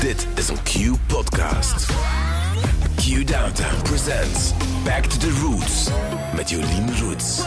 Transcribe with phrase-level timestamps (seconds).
[0.00, 1.86] Dit is een Q-podcast.
[2.96, 4.52] Q Downtown presents
[4.84, 5.88] Back to the Roots
[6.34, 7.42] met Jolien Roots.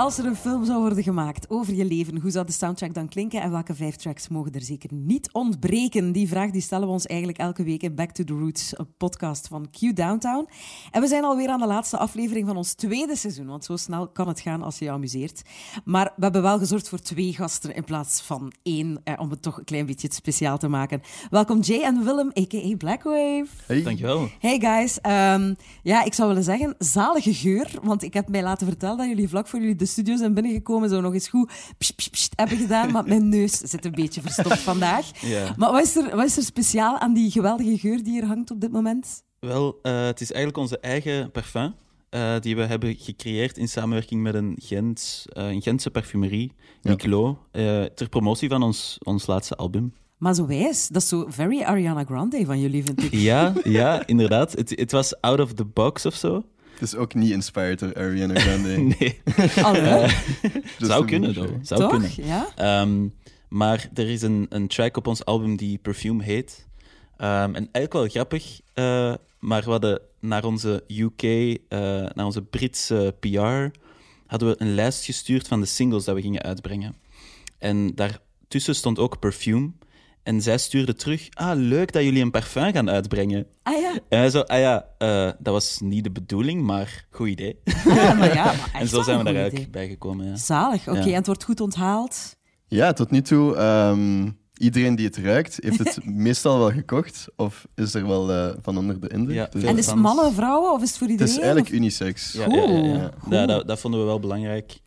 [0.00, 3.08] Als er een film zou worden gemaakt over je leven, hoe zou de soundtrack dan
[3.08, 6.12] klinken en welke vijf tracks mogen er zeker niet ontbreken?
[6.12, 8.96] Die vraag die stellen we ons eigenlijk elke week in Back to the Roots, een
[8.96, 10.48] podcast van Q Downtown.
[10.90, 14.08] En we zijn alweer aan de laatste aflevering van ons tweede seizoen, want zo snel
[14.08, 15.42] kan het gaan als je je amuseert.
[15.84, 19.42] Maar we hebben wel gezorgd voor twee gasten in plaats van één, eh, om het
[19.42, 21.00] toch een klein beetje speciaal te maken.
[21.30, 22.76] Welkom Jay en Willem, a.k.a.
[22.76, 23.46] Blackwave.
[23.66, 23.82] Hey.
[23.82, 24.28] Dankjewel.
[24.38, 27.70] Hey guys, Ehm, ja, ik zou willen zeggen, zalige geur.
[27.82, 30.88] Want ik heb mij laten vertellen dat jullie vlak voor jullie de studio zijn binnengekomen,
[30.88, 32.90] zo nog eens goed pst, pst, pst hebben gedaan.
[32.92, 35.20] Maar mijn neus zit een beetje verstopt vandaag.
[35.20, 35.54] Ja.
[35.56, 38.50] Maar wat is, er, wat is er speciaal aan die geweldige geur die er hangt
[38.50, 39.22] op dit moment?
[39.40, 41.74] Wel, eh, het is eigenlijk onze eigen parfum.
[42.10, 46.90] eh, die we hebben gecreëerd in samenwerking met een, Gent, eh, een Gentse parfumerie, Ja.
[46.90, 47.38] Niclo,
[47.94, 49.92] ter promotie van ons, ons laatste album.
[50.18, 53.12] Maar zo wijs, dat is zo very Ariana Grande van jullie, vind ik.
[53.14, 54.52] Ja, ja inderdaad.
[54.52, 56.44] Het, het was out of the box of zo.
[56.80, 58.76] Het is ook niet inspired door Ariana Grande.
[58.98, 59.20] Nee,
[59.62, 60.06] Allee,
[60.78, 61.54] Dus zou kunnen, though.
[61.62, 61.90] Zou toch?
[61.90, 62.10] kunnen.
[62.16, 62.48] Ja?
[62.56, 63.08] Ehm,
[63.48, 66.66] maar er is een, een track op ons album die Perfume heet.
[67.16, 71.58] Ehm, en eigenlijk wel grappig, eh, maar we hadden naar onze UK, eh,
[72.14, 73.78] naar onze Britse PR,
[74.26, 76.96] hadden we een lijst gestuurd van de singles dat we gingen uitbrengen.
[77.58, 79.70] En daartussen stond ook Perfume.
[80.22, 83.46] En zij stuurde terug, ah, leuk dat jullie een parfum gaan uitbrengen.
[83.62, 87.28] Ah ja, En wij zo, ah ja, eh, dat was niet de bedoeling, maar goed
[87.28, 87.58] idee.
[87.84, 88.44] ja maar ja.
[88.44, 90.36] Maar en zo zijn we daar eigenlijk bij gekomen, ja.
[90.36, 90.98] Zalig, oké.
[90.98, 91.04] Ja.
[91.06, 92.36] En het wordt goed onthaald.
[92.66, 97.26] Ja, tot nu toe, ehm, iedereen die het ruikt, heeft het meestal wel gekocht.
[97.36, 99.36] Of is er wel eh, van onder de indruk.
[99.36, 100.00] Ja, Dus En is het fans.
[100.14, 101.32] mannen, vrouwen of is het voor het iedereen?
[101.34, 102.32] is eigenlijk of- unisex.
[102.32, 103.10] Ja, Goed, ja, ja, ja.
[103.18, 103.32] goed.
[103.32, 104.78] Ja, dat, dat vonden we wel belangrijk.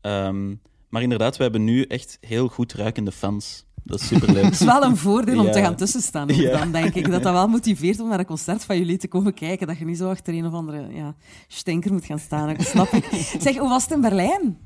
[0.00, 0.54] Ehm,
[0.88, 3.66] maar inderdaad, we hebben nu echt heel goed ruikende fans.
[3.88, 4.44] Dat is superleuk.
[4.44, 5.52] Het is wel een voordeel om Ja.
[5.52, 6.28] te gaan tussenstaan.
[6.28, 6.58] Ja.
[6.58, 9.34] Dan denk ik dat dat wel motiveert om naar een concert van jullie te komen
[9.34, 9.66] kijken.
[9.66, 11.14] Dat je niet zo achter een of andere ja,
[11.48, 12.54] stinker moet gaan staan.
[12.54, 13.04] Dat snap ik.
[13.40, 14.58] Zeg, hoe was het in Berlijn?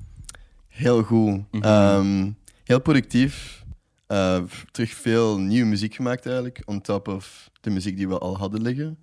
[0.68, 1.42] Heel goed.
[1.50, 1.62] Mhm.
[1.62, 2.30] Ehm,
[2.64, 3.64] heel productief.
[4.06, 6.62] Eh, terug veel nieuwe muziek gemaakt eigenlijk.
[6.64, 8.98] On top of de muziek die we al hadden liggen.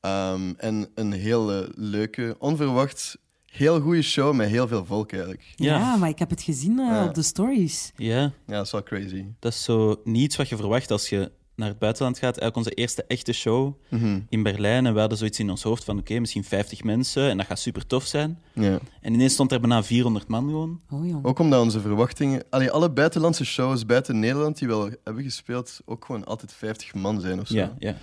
[0.00, 3.18] Ehm, en een hele leuke, onverwacht,
[3.56, 5.42] heel goede show met heel veel volk eigenlijk.
[5.56, 5.96] Ja, Ja.
[5.96, 7.04] maar ik heb het gezien eh, Ja.
[7.04, 7.92] op de stories.
[7.96, 9.24] ja, Ja, dat is wel crazy.
[9.38, 12.38] dat is zo niet iets wat je verwacht als je naar het buitenland gaat.
[12.38, 14.20] Eigenlijk onze eerste echte show Mhm.
[14.28, 14.86] in Berlijn.
[14.86, 17.28] En we hadden zoiets in ons hoofd van, oké, misschien 50 mensen.
[17.30, 18.38] En dat gaat super tof zijn.
[18.52, 18.78] Ja.
[19.00, 20.80] En ineens stond er bijna 400 man gewoon.
[20.90, 21.24] Oh jong.
[21.24, 22.42] Ook omdat onze verwachtingen...
[22.50, 26.94] Allee, alle buitenlandse shows buiten Nederland die we al hebben gespeeld, ook gewoon altijd 50
[26.94, 27.54] man zijn of zo.
[27.54, 27.96] Ja, ja.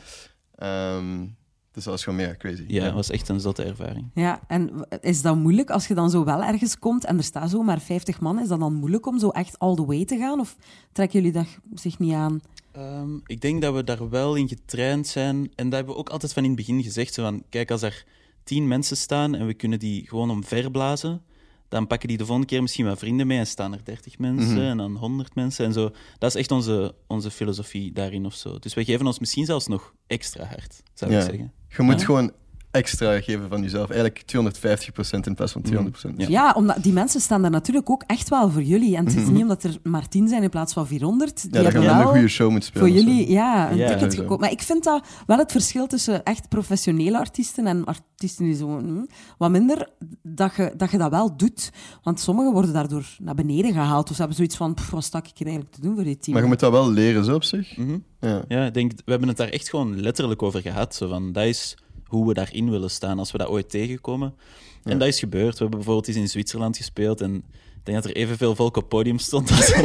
[0.55, 1.25] Ehm,
[1.71, 2.63] dus dat was gewoon mega crazy.
[2.67, 4.09] ja, dat was echt een zotte ervaring.
[4.13, 4.71] Ja, en
[5.01, 7.79] is dat moeilijk als je dan zo wel ergens komt en er staan zo maar
[7.79, 8.39] 50 man?
[8.39, 10.39] Is dat dan moeilijk om zo echt all the way te gaan?
[10.39, 10.55] Of
[10.91, 12.41] trekken jullie dat zich niet aan?
[12.71, 15.35] Ehm, ik denk dat we daar wel in getraind zijn.
[15.55, 17.13] En dat hebben we ook altijd van in het begin gezegd.
[17.13, 18.05] Zo van, kijk, als er
[18.43, 21.21] tien mensen staan en we kunnen die gewoon omverblazen,
[21.69, 24.51] dan pakken die de volgende keer misschien wat vrienden mee en staan er 30 mensen
[24.57, 24.61] Mhm.
[24.61, 25.89] en dan 100 mensen en zo.
[26.17, 28.59] Dat is echt onze, onze filosofie daarin of zo.
[28.59, 31.17] Dus wij geven ons misschien zelfs nog extra hard, zou Ja.
[31.19, 31.51] ik zeggen.
[31.77, 32.05] Je moet Ja.
[32.05, 32.31] gewoon
[32.71, 33.89] extra geven van jezelf.
[33.89, 36.15] Eigenlijk 250% in plaats van 200%.
[36.17, 36.27] Ja.
[36.27, 38.95] Ja, omdat die mensen staan daar natuurlijk ook echt wel voor jullie.
[38.95, 39.31] En het is Mhm.
[39.33, 41.41] niet omdat er maar 10 zijn in plaats van 400.
[41.41, 42.87] Die Ja, dat je hebben wel een goede show moet spelen.
[42.87, 44.39] voor jullie ja, een Ja, ticket gekocht.
[44.41, 48.77] Maar ik vind dat wel het verschil tussen echt professionele artiesten en artiesten die zo
[48.79, 49.05] hm,
[49.37, 49.89] wat minder,
[50.23, 51.69] dat je, dat je dat wel doet.
[52.03, 54.03] Want sommigen worden daardoor naar beneden gehaald.
[54.09, 56.17] Of ze hebben zoiets van, pff, wat stak ik hier eigenlijk te doen voor die
[56.17, 56.33] team?
[56.33, 57.77] Maar je moet dat wel leren, zo op zich.
[57.77, 57.97] Mhm.
[58.19, 58.41] Ja.
[58.47, 60.95] Ja, ik denk, we hebben het daar echt gewoon letterlijk over gehad.
[60.95, 61.77] Zo van, dat is
[62.11, 64.33] hoe we daarin willen staan als we dat ooit tegenkomen.
[64.83, 65.51] En dat is gebeurd.
[65.53, 67.43] We hebben bijvoorbeeld eens in Zwitserland gespeeld en
[67.81, 69.81] ik denk dat er evenveel volk op het podium stond als, in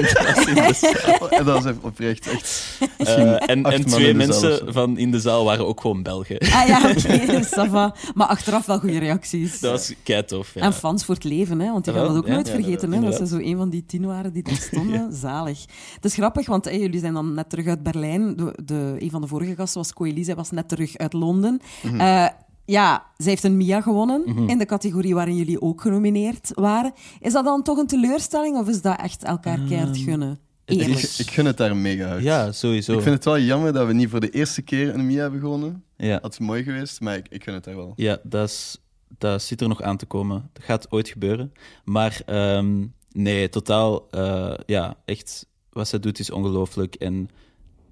[0.54, 1.28] de zaal.
[1.38, 2.78] En dat is oprecht echt...
[2.96, 6.38] Eh, en, twee mensen van in de zaal waren ook gewoon Belgen.
[6.38, 7.94] Ah ja, oké, va.
[8.14, 9.60] Maar achteraf wel goede reacties.
[9.60, 10.54] Dat was kei tof.
[10.54, 10.60] Ja.
[10.60, 11.72] En fans voor het leven, hè?
[11.72, 12.92] want die gaan Jawel, dat ook ja, nooit ja, vergeten.
[12.92, 13.00] Hè?
[13.00, 15.12] Dat ze zo een van die tien waren die daar stonden.
[15.12, 15.64] Zalig.
[15.94, 18.36] Het is grappig, want hey, jullie zijn dan net terug uit Berlijn.
[18.36, 21.60] De, de, een van de vorige gasten was Coeli, zij was net terug uit Londen.
[21.82, 22.00] Mhm.
[22.00, 22.26] Eh,
[22.66, 26.92] ja, zij heeft een Mia gewonnen in de categorie waarin jullie ook genomineerd waren.
[27.20, 30.38] Is dat dan toch een teleurstelling of is dat echt elkaar keihard gunnen?
[30.64, 31.00] Eerlijk.
[31.00, 32.22] Ik, ik gun het daar mega hard.
[32.22, 32.92] Ja, sowieso.
[32.92, 35.40] Ik vind het wel jammer dat we niet voor de eerste keer een Mia hebben
[35.40, 35.84] gewonnen.
[35.96, 36.18] ja.
[36.18, 37.92] Dat is mooi geweest, maar ik, ik gun het daar wel.
[37.96, 38.76] Ja, dat, is,
[39.18, 40.50] dat zit er nog aan te komen.
[40.52, 41.52] Dat gaat ooit gebeuren.
[41.84, 46.94] Maar ehm, nee, totaal, eh, ja, echt, wat zij doet is ongelooflijk.
[46.94, 47.28] En,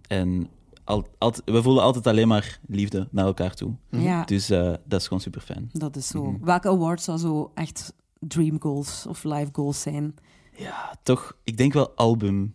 [0.09, 0.49] en
[0.85, 1.07] al,
[1.45, 3.73] we voelen altijd alleen maar liefde naar elkaar toe.
[3.91, 5.71] Ja, Dus eh, dat is gewoon super fijn.
[5.73, 6.25] dat is zo.
[6.25, 6.45] Mhm.
[6.45, 10.15] Welke award zou zo echt dream goals of life goals zijn?
[10.57, 12.55] Ja, toch, ik denk wel album.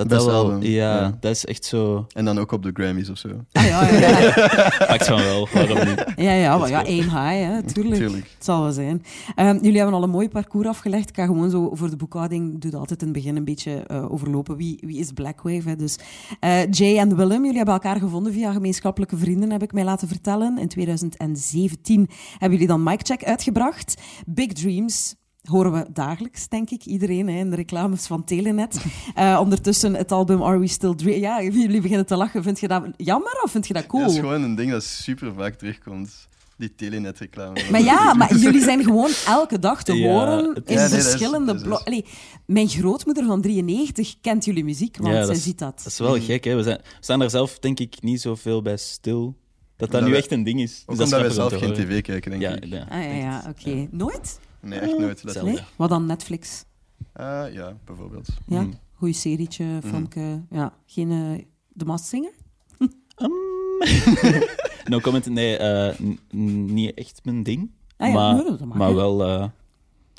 [0.00, 1.16] Dat Best dat wel, album, ja, ja.
[1.20, 2.06] dat is echt zo.
[2.12, 3.28] En dan ook op de Grammys of zo.
[3.52, 4.32] Ah, ja, ja, ja.
[4.86, 6.04] Pakt van wel, waarom niet?
[6.16, 7.96] ja, ja, maar ja, één high, hè, tuurlijk.
[7.96, 8.30] Tuurlijk.
[8.34, 9.02] Het zal wel zijn.
[9.34, 11.08] Ehm, jullie hebben al een mooi parcours afgelegd.
[11.08, 13.72] Ik ga gewoon zo voor de boekhouding, doe dat altijd in het begin een beetje
[13.72, 14.56] eh, overlopen.
[14.56, 15.68] Wie, wie is Blackwave?
[15.68, 15.76] Hè?
[15.76, 15.98] Dus,
[16.40, 20.08] eh, Jay en Willem, jullie hebben elkaar gevonden via gemeenschappelijke vrienden, heb ik mij laten
[20.08, 20.58] vertellen.
[20.58, 24.02] In 2017 hebben jullie dan Mic Check uitgebracht.
[24.26, 25.19] Big Dreams.
[25.44, 26.84] Horen we dagelijks, denk ik.
[26.84, 28.84] Iedereen hè, in de reclames van Telenet.
[29.14, 31.22] Eh, ondertussen het album Are We Still Dreaming?
[31.24, 32.42] Ja, jullie beginnen te lachen.
[32.42, 34.02] Vind je dat jammer of vind je dat cool?
[34.02, 36.28] Dat is gewoon een ding dat super vaak terugkomt.
[36.56, 37.60] Die telenet-reclame.
[37.70, 41.46] Maar ja, maar jullie zijn gewoon elke dag te Ja, horen in Ja, nee, verschillende
[41.46, 42.04] dat is- blo- Allee,
[42.46, 45.76] Mijn grootmoeder van 93 kent jullie muziek, want Ja, zij is- ziet dat.
[45.76, 46.54] Dat is wel gek, hè?
[46.54, 49.36] We, zijn, we staan daar zelf, denk ik, niet zoveel bij stil.
[49.76, 50.70] Dat dat nu wij- echt een ding is.
[50.72, 52.64] Dus Ook dat omdat wij zelf geen tv kijken, denk Ja, ik.
[52.64, 52.86] ja.
[52.90, 53.88] Ah ja, ja oké.
[53.90, 54.38] Nooit?
[54.60, 55.34] Nee, echt nooit.
[55.34, 55.42] Dat.
[55.42, 55.58] Nee?
[55.76, 56.64] Wat dan Netflix?
[57.12, 58.28] Ah, ja, bijvoorbeeld.
[58.46, 58.60] Ja?
[58.60, 58.72] Mm.
[58.92, 60.42] Goeie serietje, filmpje.
[60.50, 61.44] Ja, geen eh
[61.76, 62.32] The Masked Singer?
[64.90, 65.98] No comment, nee, eh,
[66.30, 67.70] niet echt mijn ding.
[67.96, 69.48] Ah ja, maar, maar wel eh,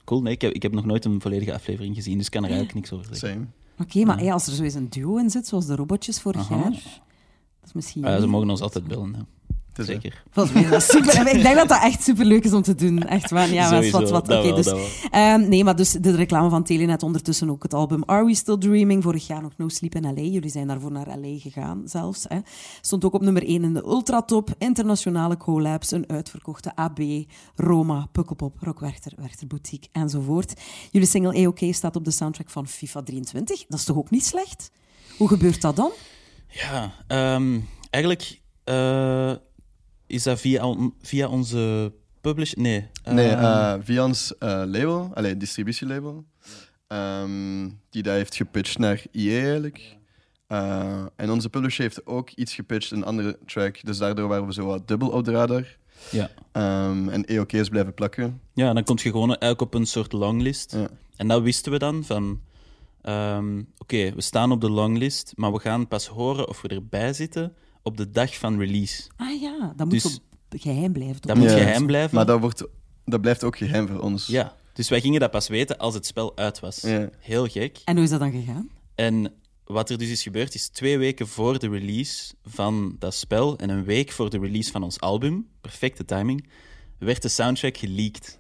[0.04, 0.22] cool.
[0.22, 2.50] Nee, ik heb, ik heb nog nooit een volledige aflevering gezien, dus ik kan er
[2.50, 3.30] eigenlijk niks over zeggen.
[3.30, 3.46] Same.
[3.78, 6.52] Oké, maar hey, als er zo eens een duo in zit, zoals de robotjes vorig
[6.52, 6.56] Aha.
[6.56, 8.06] jaar, dat is misschien...
[8.06, 9.22] Ah, ze mogen ons altijd bellen, hè.
[9.74, 10.24] Zeker.
[10.78, 11.28] Super.
[11.36, 13.04] Ik denk dat dat echt super leuk is om te doen.
[13.04, 13.50] Echt waar.
[13.50, 14.30] Ja, Sowieso, wat, wat.
[14.30, 14.74] Oké, dus,
[15.12, 18.58] ehm, nee, maar dus de reclame van Telenet ondertussen ook het album Are We Still
[18.58, 19.04] Dreaming?
[19.04, 20.22] Vorig jaar nog No Sleep in LA.
[20.22, 22.26] Jullie zijn daarvoor naar LA gegaan zelfs.
[22.28, 22.40] Hè.
[22.82, 24.50] Stond ook op nummer 1 in de Ultratop.
[24.58, 27.00] Internationale collabs, een uitverkochte AB,
[27.56, 30.54] Roma, Pukkelpop, Rockwerchter, Werchter Boutique enzovoort.
[30.92, 33.66] Jullie single EOK staat op de soundtrack van FIFA 23.
[33.68, 34.72] Dat is toch ook niet slecht?
[35.18, 35.92] Hoe gebeurt dat dan?
[36.48, 37.60] Ja, ehm,
[37.90, 39.32] eigenlijk eh,
[40.12, 41.92] is dat via, on- via onze
[42.22, 42.54] publish...
[42.54, 42.88] Nee.
[43.04, 46.26] Nee, ehm, eh, via ons eh, label, allee, distributielabel,
[46.88, 49.98] ehm, die dat heeft gepitcht naar EA eigenlijk.
[50.48, 54.54] Eh, en onze publisher heeft ook iets gepitcht, een andere track, dus daardoor waren we
[54.54, 55.78] zo wat dubbel op de radar.
[56.12, 56.30] ja.
[56.52, 58.42] Ehm, en EOK is blijven plakken.
[58.54, 60.72] ja, dan kom je gewoon eigenlijk op een soort longlist.
[60.72, 60.88] Ja.
[61.16, 62.40] En dat wisten we dan van...
[63.78, 67.54] Oké, we staan op de longlist, maar we gaan pas horen of we erbij zitten
[67.84, 69.04] op de dag van release.
[69.16, 70.20] Ah ja, dat moet Dus-
[70.50, 71.22] geheim blijven.
[71.22, 72.16] Dat moet geheim blijven.
[72.16, 72.64] Maar dat, wordt,
[73.06, 74.28] dat blijft ook geheim voor ons.
[74.28, 76.82] Ja, dus wij gingen dat pas weten als het spel uit was.
[76.82, 77.10] Ja.
[77.20, 77.82] Heel gek.
[77.86, 78.70] En hoe is dat dan gegaan?
[78.96, 79.34] En
[79.66, 83.70] wat er dus is gebeurd, is twee weken voor de release van dat spel en
[83.70, 86.48] een week voor de release van ons album, perfecte timing,
[87.00, 88.40] werd de soundtrack geleakt.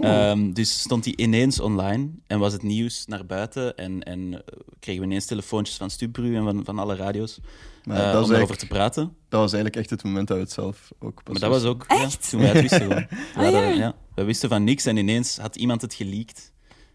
[0.00, 4.40] Ehm, dus stond die ineens online en was het nieuws naar buiten en, en eh,
[4.78, 7.38] kregen we ineens telefoontjes van Stubru en van, van alle radio's
[7.84, 9.02] Maar dat, om was daarover te praten.
[9.28, 11.70] dat was eigenlijk echt het moment dat we het zelf ook pas Maar dat was
[11.70, 12.80] ook ja, toen wij het wisten.
[12.80, 13.06] Gewoon.
[13.10, 13.60] We, Ah, ja.
[13.60, 16.52] hadden- ja, we wisten van niks en ineens had iemand het geleakt.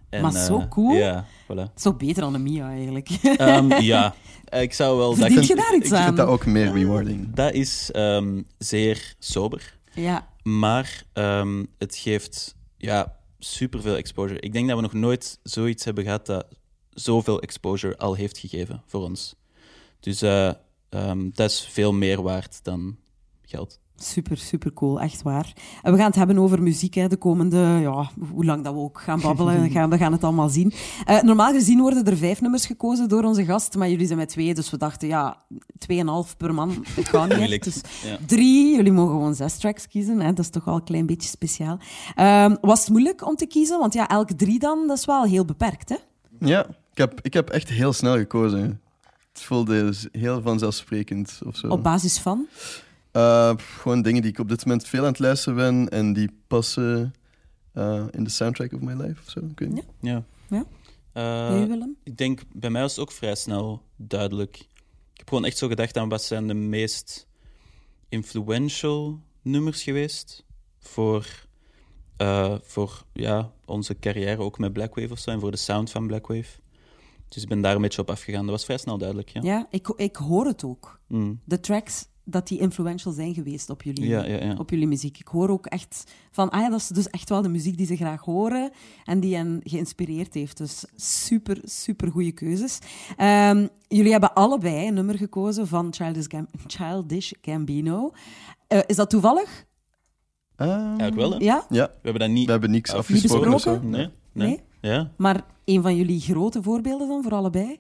[0.10, 0.92] En, Maar zo eh, cool.
[0.96, 1.74] Ja, voilà.
[1.76, 3.10] Zo beter dan de Mia eigenlijk.
[3.10, 4.16] Ehm, ja,
[4.50, 5.14] ik zou wel...
[5.16, 6.04] Verdient dat, je daar iets Ik aan?
[6.04, 7.34] vind dat ook meer rewarding.
[7.34, 14.40] dat is ehm, zeer sober, Ja, maar ehm, het geeft ja, superveel exposure.
[14.40, 16.48] Ik denk dat we nog nooit zoiets hebben gehad dat
[16.90, 19.36] zoveel exposure al heeft gegeven voor ons.
[20.00, 20.52] Dus eh,
[20.90, 22.98] ehm, dat is veel meer waard dan
[23.42, 23.80] geld.
[24.04, 25.02] Super, super cool.
[25.02, 25.54] Echt waar.
[25.82, 28.80] En we gaan het hebben over muziek hè, de komende, ja, hoe lang dat we
[28.80, 29.62] ook gaan babbelen.
[29.62, 30.74] we, gaan, we gaan het allemaal zien.
[31.06, 34.30] Eh, normaal gezien worden er vijf nummers gekozen door onze gast, maar jullie zijn met
[34.30, 35.38] twee, dus we dachten, ja,
[35.78, 37.64] tweeënhalf per man, het gaat niet.
[37.64, 38.18] Dus Ja.
[38.26, 40.20] drie, jullie mogen gewoon zes tracks kiezen.
[40.20, 40.28] Hè?
[40.34, 41.78] Dat is toch wel een klein beetje speciaal.
[42.16, 43.80] Ehm, was het moeilijk om te kiezen?
[43.80, 45.96] Want ja, elk drie dan, dat is wel heel beperkt, hè?
[46.40, 48.82] Ja, ik heb, ik heb echt heel snel gekozen.
[49.34, 51.68] Het voelde heel vanzelfsprekend of zo.
[51.68, 52.46] Op basis van?
[53.12, 56.30] Eh, gewoon dingen die ik op dit moment veel aan het luisteren ben en die
[56.48, 57.14] passen
[57.74, 59.40] eh, in de soundtrack of my life of zo.
[59.40, 59.86] Ik weet niet.
[60.00, 60.24] Ja.
[60.50, 60.66] Ja.
[61.12, 61.84] Eh?
[62.04, 64.58] Ik denk, bij mij was het ook vrij snel duidelijk.
[65.14, 67.28] Ik heb gewoon echt zo gedacht aan wat zijn de meest
[68.10, 70.46] influential nummers geweest
[70.80, 71.46] voor,
[72.18, 76.08] eh, voor ja, onze carrière, ook met Blackwave of zo, en voor de sound van
[76.08, 76.60] Blackwave.
[77.28, 78.42] Dus ik ben daar een beetje op afgegaan.
[78.42, 79.42] Dat was vrij snel duidelijk, ja.
[79.42, 81.00] Ja, ik, ik hoor het ook.
[81.08, 81.40] Mm.
[81.46, 84.56] De tracks, dat die influential zijn geweest op jullie, Ja, ja, ja.
[84.58, 85.20] op jullie muziek.
[85.20, 87.86] Ik hoor ook echt van, ah ja, dat is dus echt wel de muziek die
[87.86, 88.72] ze graag horen
[89.06, 90.58] en die hen geïnspireerd heeft.
[90.58, 92.80] Dus super, super goede keuzes.
[93.18, 98.12] Ehm, jullie hebben allebei een nummer gekozen van Childish, Gam- Childish Gambino.
[98.68, 99.66] Eh, is dat toevallig?
[100.56, 101.38] Ehm, Eigenlijk wel, hè?
[101.38, 101.66] Ja?
[101.70, 102.46] Ja, We hebben dat niet...
[102.46, 103.80] we hebben niks afgesproken of zo.
[103.82, 104.10] Nee?
[104.34, 104.60] Nee?
[104.82, 105.12] Ja?
[105.18, 107.80] Maar een van jullie grote voorbeelden dan, voor allebei?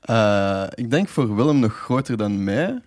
[0.00, 2.80] Eh, ik denk voor Willem nog groter dan mij,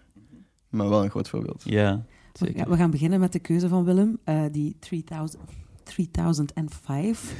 [0.75, 1.62] maar wel een groot voorbeeld.
[1.65, 2.63] Ja, zeker.
[2.63, 5.44] We, we gaan beginnen met de keuze van Willem, uh, die 3000,
[5.84, 7.34] 3005.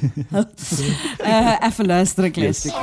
[1.22, 2.74] uh, even luisteren, een.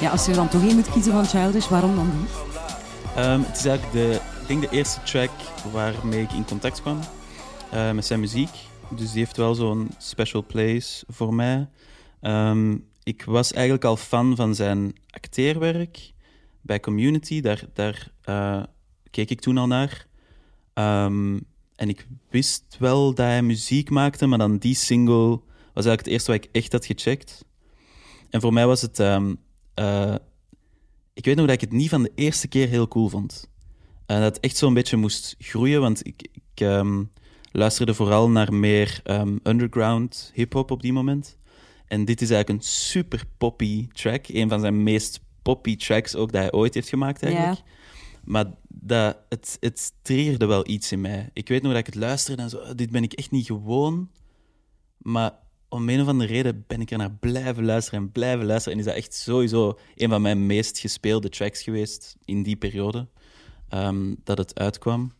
[0.00, 2.30] Ja, als je dan toch één moet kiezen van Childish, waarom dan niet?
[3.16, 5.30] Ehm, het is eigenlijk de, ik denk de eerste track
[5.72, 6.98] waarmee ik in contact kwam
[7.70, 8.50] eh, met zijn muziek.
[8.90, 11.68] Dus die heeft wel zo'n special place voor mij.
[12.20, 16.12] Ehm, ik was eigenlijk al fan van zijn acteerwerk
[16.60, 17.40] bij Community.
[17.40, 18.62] Daar, daar eh,
[19.10, 20.06] keek ik toen al naar.
[20.74, 21.38] Ehm,
[21.76, 25.40] en ik wist wel dat hij muziek maakte, maar dan die single
[25.74, 27.44] was eigenlijk het eerste wat ik echt had gecheckt.
[28.30, 28.98] En voor mij was het...
[28.98, 29.34] ehm,
[29.74, 30.14] eh,
[31.14, 33.50] ik weet nog dat ik het niet van de eerste keer heel cool vond.
[34.06, 36.66] En dat het echt zo'n beetje moest groeien, want ik, ik
[37.58, 41.38] luisterde vooral naar meer ehm, underground hip-hop op die moment.
[41.86, 44.28] En dit is eigenlijk een super poppy track.
[44.28, 47.60] Een van zijn meest poppy tracks ook dat hij ooit heeft gemaakt, eigenlijk.
[48.24, 51.30] Maar dat, het, het triggerde wel iets in mij.
[51.32, 53.46] Ik weet nog dat ik het luisterde en zo, "Oh, dit ben ik echt niet
[53.46, 54.10] gewoon.
[54.98, 55.32] Maar
[55.68, 58.72] om een of andere reden ben ik er naar blijven luisteren en blijven luisteren.
[58.72, 63.08] En is dat echt sowieso een van mijn meest gespeelde tracks geweest in die periode
[63.68, 65.12] ehm, dat het uitkwam.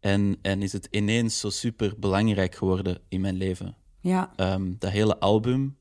[0.00, 3.76] En, en is het ineens zo super belangrijk geworden in mijn leven.
[4.00, 5.76] Ja, Ehm, dat hele album,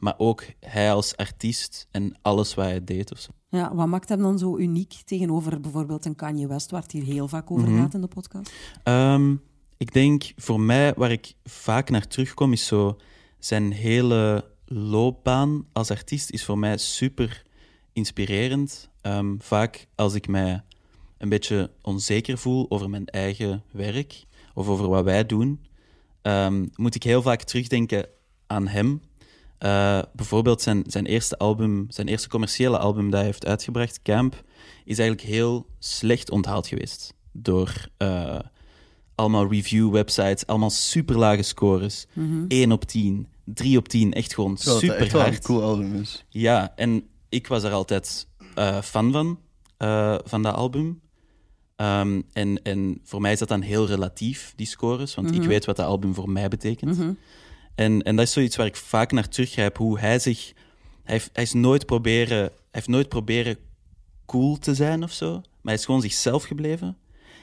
[0.00, 3.30] maar ook hij als artiest en alles wat hij deed of zo.
[3.48, 7.02] ja, wat maakt hem dan zo uniek tegenover bijvoorbeeld een Kanye West, waar het hier
[7.04, 7.78] heel vaak over Mhm.
[7.80, 8.52] gaat in de podcast?
[8.82, 9.34] Ehm,
[9.76, 12.96] ik denk voor mij, waar ik vaak naar terugkom, is zo
[13.38, 17.42] zijn hele loopbaan als artiest is voor mij super
[17.92, 18.88] inspirerend.
[19.00, 20.62] Ehm, vaak als ik mij
[21.24, 25.60] een beetje onzeker voel over mijn eigen werk of over wat wij doen,
[26.22, 28.06] ehm, moet ik heel vaak terugdenken
[28.46, 29.02] aan hem.
[29.58, 34.44] Eh, bijvoorbeeld zijn, zijn eerste album, zijn eerste commerciële album dat hij heeft uitgebracht, Camp,
[34.84, 38.38] is eigenlijk heel slecht onthaald geweest door eh,
[39.14, 42.06] allemaal review-websites, allemaal super lage scores.
[42.48, 45.44] 1 op 10, 3 op 10, echt gewoon super echt wel een hard.
[45.44, 46.24] cool album is.
[46.28, 49.38] Ja, en ik was er altijd eh, fan van,
[49.76, 51.00] eh, van dat album.
[51.76, 55.64] Ehm, en, en voor mij is dat dan heel relatief, die scores, want ik weet
[55.64, 56.98] wat dat album voor mij betekent.
[57.74, 60.52] En, en dat is zoiets waar ik vaak naar teruggrijp, hoe hij zich...
[61.02, 63.56] Hij, heeft, hij, is nooit proberen, hij heeft nooit proberen
[64.26, 66.96] cool te zijn of zo, maar hij is gewoon zichzelf gebleven.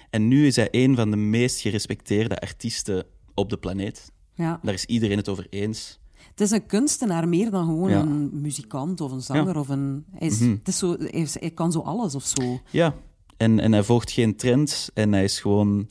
[0.09, 4.11] En nu is hij een van de meest gerespecteerde artiesten op de planeet.
[4.35, 4.59] Ja.
[4.63, 5.99] Daar is iedereen het over eens.
[6.29, 7.99] Het is een kunstenaar meer dan gewoon Ja.
[7.99, 9.43] een muzikant of een zanger.
[9.43, 9.49] Ja.
[9.49, 9.59] Mhm.
[9.59, 12.59] Of een, hij, is, het is zo, hij, is- hij kan zo alles of zo.
[12.69, 12.95] Ja,
[13.41, 15.87] en, en hij volgt geen trends en hij is gewoon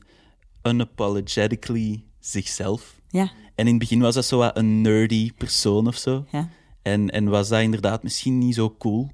[0.63, 2.99] unapologetically zichzelf.
[3.09, 3.21] Ja,
[3.55, 6.25] En in het begin was dat zo wat een nerdy persoon of zo.
[6.31, 6.49] ja.
[6.81, 9.11] En, en was dat inderdaad misschien niet zo cool.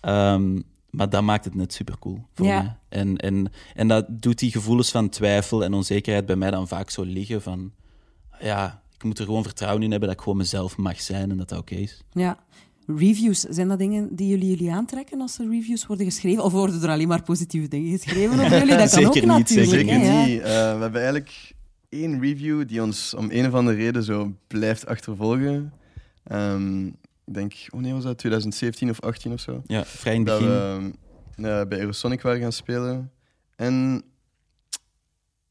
[0.00, 0.60] Ehm,
[0.90, 2.62] maar dat maakt het net super cool voor Ja.
[2.62, 2.76] mij.
[3.00, 6.90] En, en, en dat doet die gevoelens van twijfel en onzekerheid bij mij dan vaak
[6.90, 7.72] zo liggen van...
[8.40, 11.36] Ja, ik moet er gewoon vertrouwen in hebben dat ik gewoon mezelf mag zijn en
[11.36, 12.02] dat dat oké is.
[12.12, 12.38] ja.
[12.96, 16.44] Reviews, zijn dat dingen die jullie, jullie aantrekken als er reviews worden geschreven?
[16.44, 18.76] Of worden er alleen maar positieve dingen geschreven over jullie?
[18.76, 19.70] Dat kan Zeker ook niet, natuurlijk.
[19.70, 20.24] Zeker ja.
[20.24, 20.40] niet.
[20.40, 21.52] Eh, we hebben eigenlijk
[21.88, 25.72] één review die ons om een of andere reden zo blijft achtervolgen.
[26.24, 28.18] Ehm, ik denk, wanneer was dat?
[28.18, 29.62] 2017 of 18 of zo?
[29.66, 30.96] Ja, vrij in het Dat begin.
[31.36, 33.10] we eh, bij Aerosonic waren gaan spelen.
[33.56, 34.02] En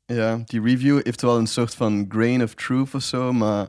[0.05, 3.67] ja, die review heeft wel een soort van grain of truth of zo, maar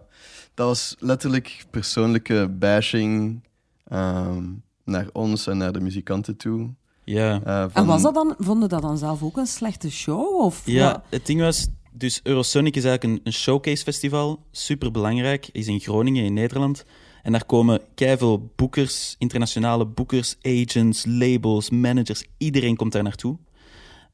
[0.55, 3.43] dat was letterlijk persoonlijke bashing
[3.92, 4.44] ehm,
[4.84, 6.70] naar ons en naar de muzikanten toe.
[7.04, 7.40] Ja.
[7.44, 10.40] Eh, En was dat dan, vonden dat dan zelf ook een slechte show?
[10.40, 11.02] Of Ja, wat?
[11.11, 15.80] het ding was, dus Eurosonic is eigenlijk een, een showcase festival, super belangrijk, is in
[15.80, 16.84] Groningen in Nederland.
[17.22, 23.37] En daar komen keiveel boekers, internationale boekers, agents, labels, managers, iedereen komt daar naartoe.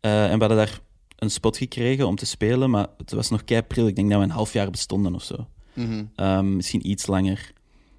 [0.01, 0.81] Eh, en we hadden daar
[1.17, 3.87] een spot gekregen om te spelen, maar het was nog keipril.
[3.87, 5.47] Ik denk dat we een half jaar bestonden of zo.
[5.73, 6.05] Mhm.
[6.15, 7.53] Ehm, misschien iets langer.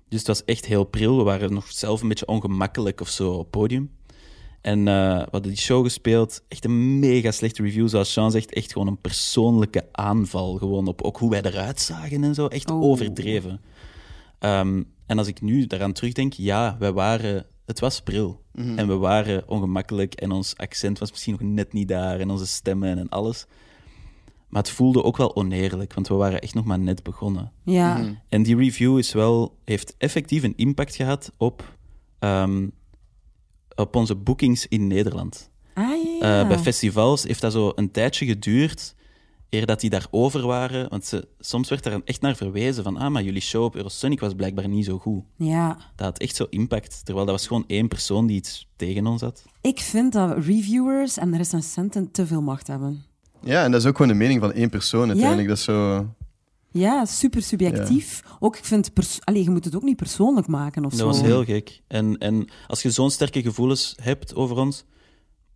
[0.10, 1.18] Dus het was echt heel pril.
[1.18, 3.92] We waren nog zelf een beetje ongemakkelijk of zo op het podium.
[4.62, 6.42] En eh, we hadden die show gespeeld.
[6.48, 7.90] Echt een mega slechte review.
[7.90, 10.56] Zoals Sean zegt, echt gewoon een persoonlijke aanval.
[10.58, 12.48] Gewoon op ook hoe wij eruit zagen en zo.
[12.48, 12.82] Echt Oh.
[12.82, 13.62] overdreven.
[14.40, 17.46] Ehm, en als ik nu daaraan terugdenk, ja, wij waren...
[17.66, 18.42] Het was pril.
[18.76, 22.48] En we waren ongemakkelijk en ons accent was misschien nog net niet daar en onze
[22.48, 23.46] stemmen en alles.
[24.50, 27.52] Maar het voelde ook wel oneerlijk, want we waren echt nog maar net begonnen.
[27.64, 28.18] Ja.
[28.30, 31.78] En die review is wel, heeft effectief een impact gehad op,
[32.20, 32.68] ehm,
[33.76, 35.50] op onze bookings in Nederland.
[35.74, 36.42] Ah, ja.
[36.42, 38.96] Eh, bij festivals heeft dat zo een tijdje geduurd,
[39.50, 40.90] eer dat die daarover waren.
[40.90, 44.20] Want ze, soms werd daar echt naar verwezen van, ah, maar jullie show op Eurosonic
[44.20, 45.24] was blijkbaar niet zo goed.
[45.36, 45.78] ja.
[45.96, 49.22] Dat had echt zo impact, terwijl dat was gewoon één persoon die iets tegen ons
[49.22, 49.46] had.
[49.62, 53.04] Ik vind dat reviewers en recensenten te veel macht hebben.
[53.44, 55.48] Ja, en dat is ook gewoon de mening van één persoon uiteindelijk.
[55.48, 56.08] Dat is zo...
[56.72, 58.24] Ja, super subjectief.
[58.40, 61.06] Ook, ik vind, pers- Allee, je moet het ook niet persoonlijk maken of Dat zo.
[61.06, 61.82] was heel gek.
[61.88, 64.84] En, en als je zo'n sterke gevoelens hebt over ons,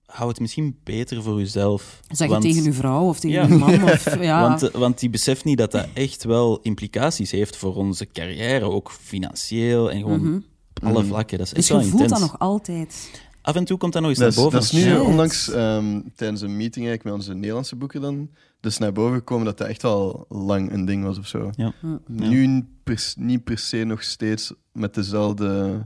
[0.05, 1.99] hou het misschien beter voor jezelf.
[2.07, 3.53] Zeg het Want- tegen uw vrouw of tegen Ja.
[3.53, 3.83] uw man.
[3.83, 4.41] Of, ja.
[4.49, 8.91] Want, want die beseft niet dat dat echt wel implicaties heeft voor onze carrière, ook
[9.01, 11.37] financieel en gewoon op alle vlakken.
[11.37, 12.19] Dat is echt dus je wel voelt intens.
[12.19, 13.21] dat nog altijd.
[13.43, 14.59] Af en toe komt dat nog eens Dat is, naar boven.
[14.59, 18.77] dat is nu onlangs ehm, tijdens een meeting eigenlijk met onze Nederlandse boeken dan, dus
[18.77, 21.49] naar boven gekomen dat dat echt al lang een ding was of zo.
[21.55, 21.73] Ja.
[22.07, 25.85] Nu niet per, niet per se nog steeds met dezelfde...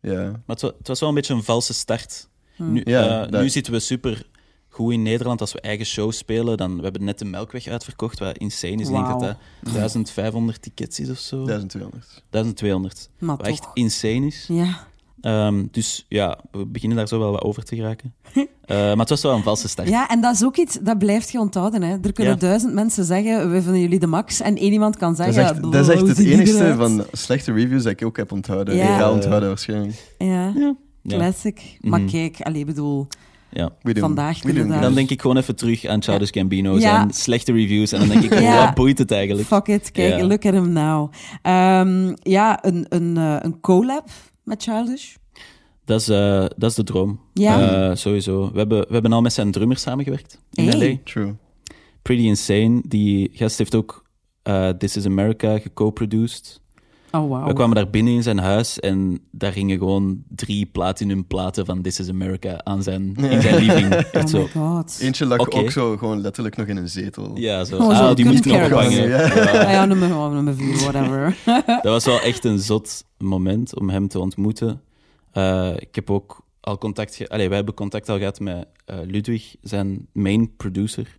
[0.00, 2.28] Ja, Maar het wa- het was wel een beetje een valse start.
[2.56, 4.26] Nu, Ja, eh, dat- nu zitten we super
[4.68, 5.40] goed in Nederland.
[5.40, 8.88] Als we eigen shows spelen, dan we hebben net de Melkweg uitverkocht, wat insane is.
[8.88, 11.44] Ik denk dat dat 1500 tickets is of zo.
[11.44, 12.24] 1200.
[12.30, 13.10] 1200.
[13.18, 14.44] Maar Wat echt insane is.
[14.48, 14.86] Ja.
[15.20, 18.14] Ehm, dus ja, we beginnen daar zo wel wat over te geraken.
[18.68, 19.88] Eh, maar het was wel een valse start.
[19.88, 21.82] ja, en dat is ook iets, dat blijft je onthouden.
[21.82, 21.96] Hè.
[22.02, 22.38] Er kunnen Ja.
[22.38, 24.40] duizend mensen zeggen, we vinden jullie de max.
[24.40, 27.04] En één iemand kan Dat is zeggen, echt, dat is echt "Hoe het eruit?" van
[27.12, 28.76] slechte reviews dat ik ook heb onthouden.
[28.76, 28.82] Ja.
[28.82, 30.14] Ik ga onthouden waarschijnlijk.
[30.18, 30.74] Ja, Ja.
[31.08, 31.78] classic.
[31.80, 32.10] Maar Mhm.
[32.10, 33.06] kijk, allee, bedoel,
[33.50, 33.70] Ja.
[33.82, 36.80] Vandaag we Dan denk ik gewoon even terug aan Childish Gambino, Ja.
[36.80, 37.92] zijn slechte reviews.
[37.92, 38.64] En dan denk ik, Ja.
[38.64, 39.46] wat boeit het eigenlijk?
[39.48, 40.26] fuck it, kijk, Ja.
[40.26, 41.12] look at him now.
[41.42, 44.08] Ehm, ja, een, een, eh, een collab
[44.48, 45.14] met Childish.
[45.84, 47.20] Dat is, eh, dat is de droom.
[47.34, 47.88] Ja.
[47.90, 48.52] Eh, sowieso.
[48.52, 50.90] We hebben, we hebben al met zijn drummer samengewerkt in Hey.
[50.90, 50.96] LA.
[51.04, 51.34] True.
[52.02, 52.82] Pretty Insane.
[52.86, 54.06] Die gast heeft ook
[54.42, 56.60] eh, This Is America geco-produced.
[57.12, 57.46] Oh, wow.
[57.46, 61.82] We kwamen daar binnen in zijn huis en daar gingen gewoon drie platinum platen van
[61.82, 63.94] This Is America aan zijn, in zijn living.
[63.94, 64.38] Echt Oh zo.
[64.38, 64.98] my god.
[65.00, 67.30] Eentje lag ook zo gewoon letterlijk nog in een zetel.
[67.34, 67.76] Ja, zo.
[67.76, 69.08] Oh, zo, ah, die moet ik nog ophangen.
[69.08, 69.34] less.
[69.34, 69.64] Ja.
[69.64, 71.36] Ah ja, nummer, oh, nummer vier, whatever.
[71.82, 74.80] Dat was wel echt een zot moment om hem te ontmoeten.
[75.32, 77.14] Eh, ik heb ook al contact...
[77.14, 81.18] Ge Allee, wij hebben contact al gehad met eh, Ludwig, zijn main producer.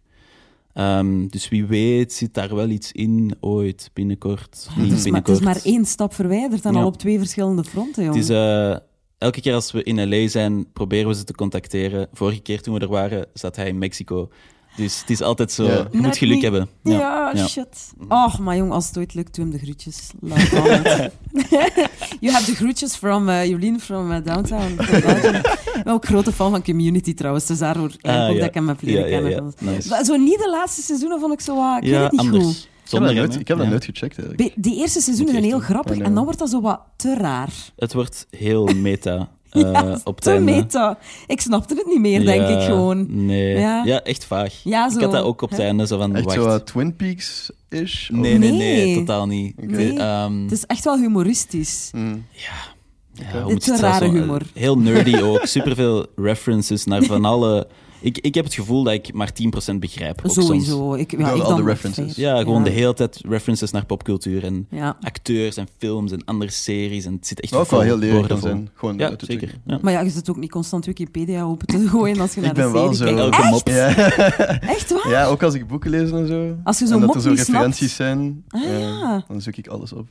[0.73, 4.69] Ehm, dus wie weet zit daar wel iets in ooit, binnenkort.
[4.77, 6.79] Niet het, is maar, het is maar één stap verwijderd en Ja.
[6.79, 8.19] al op twee verschillende fronten, Het jongen.
[8.21, 8.29] is,
[8.75, 8.85] eh,
[9.17, 12.07] elke keer als we in LA zijn, proberen we ze te contacteren.
[12.13, 14.29] Vorige keer toen we er waren, zat hij in Mexico.
[14.75, 15.87] Dus het is altijd zo, Ja.
[15.91, 16.43] je moet geluk niet.
[16.43, 16.67] hebben.
[16.83, 17.47] Ja, Ja.
[17.47, 17.91] shit.
[18.09, 20.09] Oh, maar jong, als het ooit lukt, doe hem de groetjes.
[20.19, 21.11] Laat dan het.
[22.19, 24.71] you have the groetjes from uh, Jolien from uh, Downtown.
[24.79, 28.53] Ik ben ook grote fan van Community trouwens, dus daardoor eigenlijk Ah, ook dat ik
[28.53, 29.31] hem heb leren kennen.
[29.31, 29.71] ja.
[29.71, 29.89] Nice.
[29.89, 31.83] Maar Zo niet de laatste seizoenen vond ik zo wat...
[31.83, 32.43] Ik weet het niet anders.
[32.45, 32.53] goed.
[32.55, 33.69] Ik heb Zonder dat nooit, heb dat Ja.
[33.71, 34.53] nooit gecheckt eigenlijk.
[34.63, 37.53] Die eerste seizoenen zijn heel grappig en dan wordt dat zo wat te raar.
[37.75, 40.97] Het wordt heel meta eh, ja, op het meta.
[41.27, 43.25] Ik snapte het niet meer, denk Ja, ik gewoon.
[43.25, 43.57] Nee.
[43.57, 43.83] Ja.
[43.85, 44.53] Ja, echt vaag.
[44.63, 44.99] Ja, Ik zo.
[44.99, 46.37] had dat ook op het einde, zo van, Echt wacht.
[46.37, 48.09] zo wat Twin Peaks-ish?
[48.09, 48.95] nee, nee, nee, Nee.
[48.95, 49.67] totaal niet.
[49.67, 49.93] Nee.
[49.93, 51.89] De, ehm, Het is echt wel humoristisch.
[51.95, 52.25] Mm.
[52.31, 54.41] ja, hoe Het is een rare zo- humor.
[54.53, 55.45] Heel nerdy ook.
[55.45, 57.67] Superveel references naar van alle...
[58.01, 59.29] Ik, ik heb het gevoel dat ik maar
[59.73, 60.19] 10% begrijp.
[60.25, 60.45] Ook soms.
[60.47, 60.93] Sowieso.
[60.93, 62.03] Ik, ja, ik al de references.
[62.05, 62.15] vijf.
[62.15, 64.97] Ja, gewoon de hele tijd references naar popcultuur en Ja.
[65.01, 67.05] acteurs en films en andere series.
[67.05, 68.69] En het zit echt ook vol, wel heel leerzaam zijn.
[68.73, 69.53] Gewoon Ja, zeker.
[69.81, 72.55] Maar ja, je zit ook niet constant Wikipedia open te gooien als je naar Ik
[72.55, 73.29] de ben wel serie zo.
[73.29, 73.35] kijkt.
[73.35, 73.67] Elke mop.
[73.67, 73.87] Ja.
[74.75, 75.09] Echt waar?
[75.11, 76.55] ja, ook als ik boeken lees en zo.
[76.63, 77.47] Als je zo'n en dat er zo snapt.
[77.49, 80.07] referenties zijn, Ah, dan zoek ik alles op.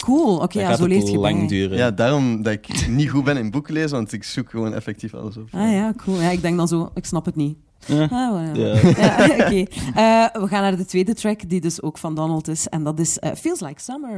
[0.00, 0.34] Cool.
[0.34, 1.46] Oké, Dat ja, zo ook leert je lang bij.
[1.46, 1.76] duren.
[1.78, 5.14] Ja, daarom dat ik niet goed ben in boeken lezen, want ik zoek gewoon effectief
[5.14, 5.48] alles op.
[5.52, 6.20] Ah ja, cool.
[6.20, 7.56] Ja, ik denk dan zo, ik snap het niet.
[7.86, 8.02] Ja.
[8.10, 8.54] Ah.
[8.54, 8.72] Ja,
[9.44, 9.64] oké.
[9.94, 12.66] Eh, we gaan naar de tweede track, die dus ook van Donald is.
[12.68, 14.16] En dat is eh, Feels Like Summer.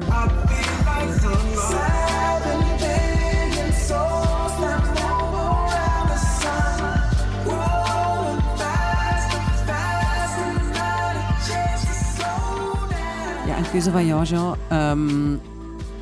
[13.47, 14.57] Ja, een keuze van jou, Jean.
[14.69, 15.35] Ehm,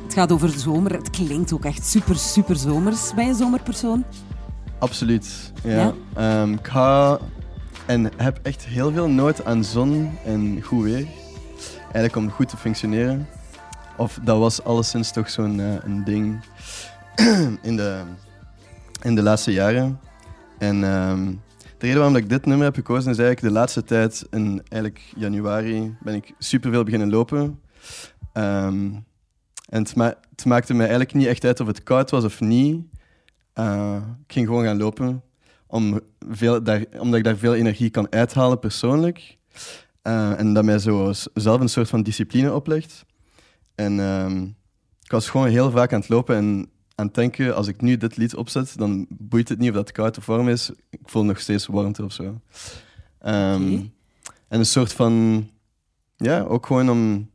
[0.09, 0.91] het gaat over de zomer.
[0.91, 3.11] Het klinkt ook echt super, super zomers.
[3.15, 4.03] Je een zomerpersoon?
[4.79, 5.51] Absoluut.
[5.63, 5.71] Ja.
[5.71, 5.93] Ja?
[6.13, 7.19] Ehm, ik ga
[7.85, 11.07] en heb echt heel veel nood aan zon en goed weer.
[11.81, 13.27] Eigenlijk om goed te functioneren.
[13.97, 16.39] Of dat was alleszins toch zo'n eh, een ding
[17.69, 18.01] in de,
[19.01, 19.99] in de laatste jaren.
[20.57, 21.25] En ehm,
[21.57, 24.61] de reden waarom dat ik dit nummer heb gekozen is eigenlijk de laatste tijd, in
[24.69, 27.59] eigenlijk januari, ben ik superveel beginnen lopen.
[28.33, 28.89] Ehm,
[29.69, 32.39] en het, ma- het maakte mij eigenlijk niet echt uit of het koud was of
[32.39, 32.85] niet.
[33.53, 35.23] Eh, ik ging gewoon gaan lopen,
[35.67, 39.37] om veel, daar, omdat ik daar veel energie kan uithalen persoonlijk.
[40.01, 43.05] Eh, en dat mij zo zelf een soort van discipline oplegt.
[43.75, 44.43] En ehm,
[45.01, 47.97] ik was gewoon heel vaak aan het lopen en aan het denken, als ik nu
[47.97, 50.71] dit lied opzet, dan boeit het niet of dat koud of warm is.
[50.89, 52.41] Ik voel nog steeds warmte of zo.
[53.19, 53.73] Ehm.
[54.47, 55.47] En een soort van,
[56.15, 57.29] ja, ook gewoon om,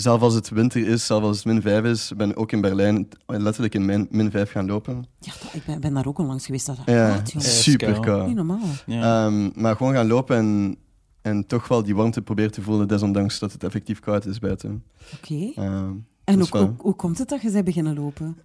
[0.00, 2.60] zelf als het winter is, zelf als het min 5 is, ben ik ook in
[2.60, 5.06] Berlijn letterlijk in min, min 5 gaan lopen.
[5.18, 6.66] Ja, dat- ik ben, ben daar ook onlangs geweest.
[6.66, 8.26] Dat Ja, super koud.
[8.26, 8.58] Niet normaal.
[8.86, 9.26] Ja.
[9.26, 10.76] Ehm, maar gewoon gaan lopen en
[11.22, 14.84] En toch wel die warmte probeer te voelen, desondanks dat het effectief koud is buiten.
[15.14, 15.52] Oké.
[15.54, 15.92] Ehm,
[16.24, 18.36] En dus hoe, wel- hoe, hoe komt het dat je bent beginnen lopen?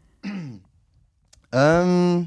[1.50, 2.24] Ehm,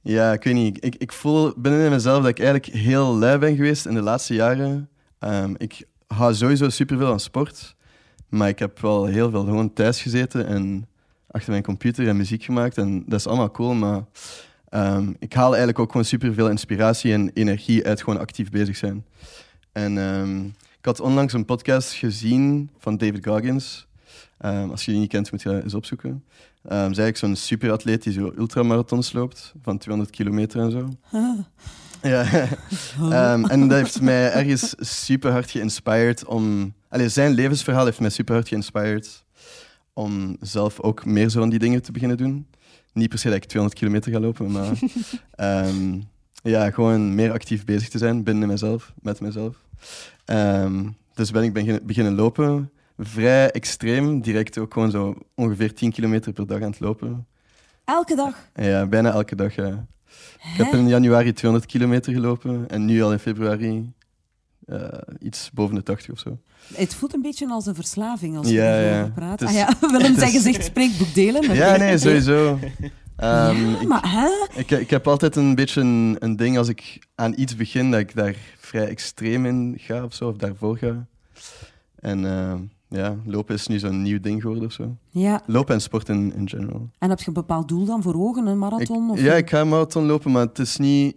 [0.00, 0.84] ja, ik weet niet.
[0.84, 4.02] Ik, ik voel binnen in mezelf dat ik eigenlijk heel lui ben geweest in de
[4.02, 4.88] laatste jaren.
[5.18, 7.74] Ehm, ik hou sowieso superveel aan sport.
[8.32, 10.86] Maar ik heb wel heel veel gewoon thuis gezeten en
[11.30, 12.78] achter mijn computer en muziek gemaakt.
[12.78, 14.04] En dat is allemaal cool, maar
[14.68, 19.04] ehm, ik haal eigenlijk ook gewoon superveel inspiratie en energie uit gewoon actief bezig zijn.
[19.72, 20.44] En ehm,
[20.78, 23.86] ik had onlangs een podcast gezien van David Goggins.
[24.38, 26.10] Ehm, als je die niet kent, moet je dat eens opzoeken.
[26.10, 26.20] Um,
[26.70, 30.88] is eigenlijk zo'n superatleet die zo ultramarathons loopt, van 200 kilometer en zo.
[31.10, 31.38] Ah.
[32.02, 32.24] Ja,
[33.10, 36.74] Ehm, en dat heeft mij ergens super hard geïnspired om...
[36.88, 39.24] Allee, zijn levensverhaal heeft mij super hard geïnspired
[39.92, 42.46] om zelf ook meer zo van die dingen te beginnen doen.
[42.92, 44.72] Niet per se dat ik 200 kilometer ga lopen, maar
[45.34, 46.00] ehm,
[46.42, 49.56] ja, gewoon meer actief bezig te zijn binnen mezelf, met mezelf.
[50.24, 52.70] Ehm, dus ben ik beginnen, beginnen lopen.
[52.98, 57.26] Vrij extreem, direct ook gewoon zo ongeveer 10 kilometer per dag aan het lopen.
[57.84, 58.48] Elke dag?
[58.54, 59.86] Ja, bijna elke dag, ja.
[60.52, 63.92] Ik heb in januari 200 kilometer gelopen en nu al in februari
[64.66, 64.88] eh,
[65.20, 66.38] iets boven de 80 of zo.
[66.74, 69.10] Het voelt een beetje als een verslaving als je Ja, erover ja.
[69.14, 69.42] praat.
[69.42, 71.54] Ah ja, Willem zijn gezicht spreekboek delen.
[71.54, 72.58] Ja, nee, sowieso.
[73.16, 74.58] Ehm, Ja, ik, maar hè?
[74.60, 78.00] ik, ik heb altijd een beetje een, een ding als ik aan iets begin, dat
[78.00, 81.06] ik daar vrij extreem in ga of zo, of daarvoor ga.
[81.98, 82.58] En ehm,
[82.92, 84.96] ja, lopen is nu zo'n nieuw ding geworden of zo.
[85.10, 86.90] Ja, Lopen en sport in, in general.
[86.98, 89.10] en heb je een bepaald doel dan voor ogen, een Ik, marathon?
[89.10, 91.16] of ja, een- ik ga een marathon lopen, maar het is niet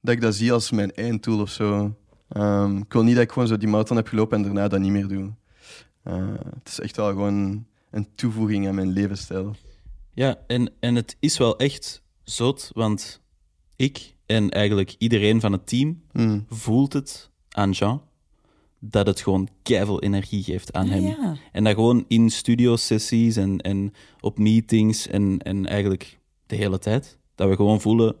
[0.00, 1.94] dat ik dat zie als mijn einddoel of zo.
[2.28, 4.80] Ehm, ik wil niet dat ik gewoon zo die marathon heb gelopen en daarna dat
[4.80, 5.30] niet meer doe.
[6.02, 9.54] Eh, het is echt wel gewoon een toevoeging aan mijn levensstijl.
[10.14, 13.20] Ja, en, en het is wel echt zot, want
[13.76, 16.44] ik en eigenlijk iedereen van het team Mm.
[16.48, 18.02] voelt het aan Jean
[18.80, 21.02] dat het gewoon keiveel energie geeft aan Ah, hem.
[21.02, 21.36] ja.
[21.52, 27.18] En dat gewoon in studiosessies en, en op meetings en, en eigenlijk de hele tijd.
[27.34, 28.16] Dat we gewoon voelen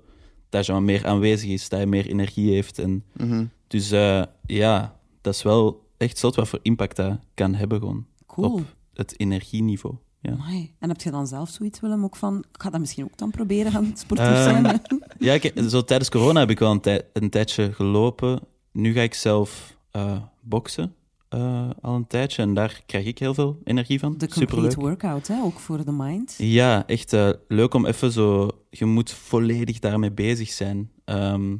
[0.48, 2.78] dat Jean meer aanwezig is, dat hij meer energie heeft.
[2.78, 3.44] En Mhm.
[3.66, 8.06] dus eh, ja, dat is wel echt zot wat voor impact dat kan hebben gewoon
[8.26, 8.52] Cool.
[8.52, 9.94] op het energieniveau.
[10.20, 10.32] Ja.
[10.32, 10.74] Amai.
[10.78, 12.38] En heb je dan zelf zoiets, Willem, ook van...
[12.38, 14.82] Ik ga dat misschien ook dan proberen gaan sportief Ehm, zijn.
[15.18, 18.40] Ja, ik, zo tijdens corona heb ik wel een, tij- een tijdje gelopen.
[18.72, 20.16] Nu ga ik zelf eh
[20.50, 20.94] boksen
[21.30, 24.18] eh, al een tijdje en daar krijg ik heel veel energie van.
[24.18, 24.48] De Superleuk.
[24.50, 25.42] complete workout, hè?
[25.42, 26.34] ook voor de mind.
[26.38, 28.48] Ja, echt eh, leuk om even zo...
[28.70, 30.90] Je moet volledig daarmee bezig zijn.
[31.04, 31.56] Ehm,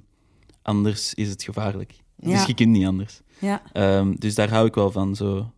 [0.63, 1.95] anders is het gevaarlijk.
[2.17, 2.31] Ja.
[2.31, 3.21] Dus je kunt niet anders.
[3.39, 3.63] Ja.
[3.73, 5.17] Ehm, dus daar hou ik wel van.
[5.17, 5.53] Zo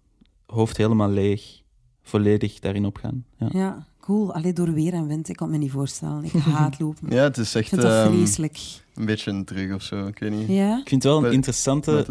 [0.46, 1.62] hoofd helemaal leeg,
[2.02, 3.24] volledig daarin opgaan.
[3.36, 3.48] Ja.
[3.52, 4.34] Ja, cool.
[4.34, 5.28] Alleen door weer en wind.
[5.28, 6.24] Ik kan me niet voorstellen.
[6.24, 7.10] Ik haat lopen.
[7.10, 8.58] Ja, het is Ik echt vind dat ehm, vreselijk.
[8.94, 10.06] een beetje een drug of zo.
[10.06, 10.48] Ik weet niet.
[10.48, 10.78] Ja?
[10.78, 12.06] Ik vind het wel een interessante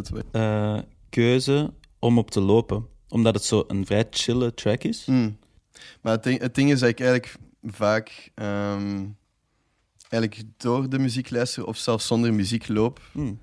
[1.11, 2.87] Keuze om op te lopen.
[3.07, 5.05] Omdat het zo een vrij chille track is.
[5.05, 5.37] Mm.
[6.01, 9.05] Maar het ding, het ding is dat ik eigenlijk vaak ehm,
[10.09, 13.01] eigenlijk door de muziek luister of zelfs zonder muziek loop.
[13.11, 13.39] Hmm.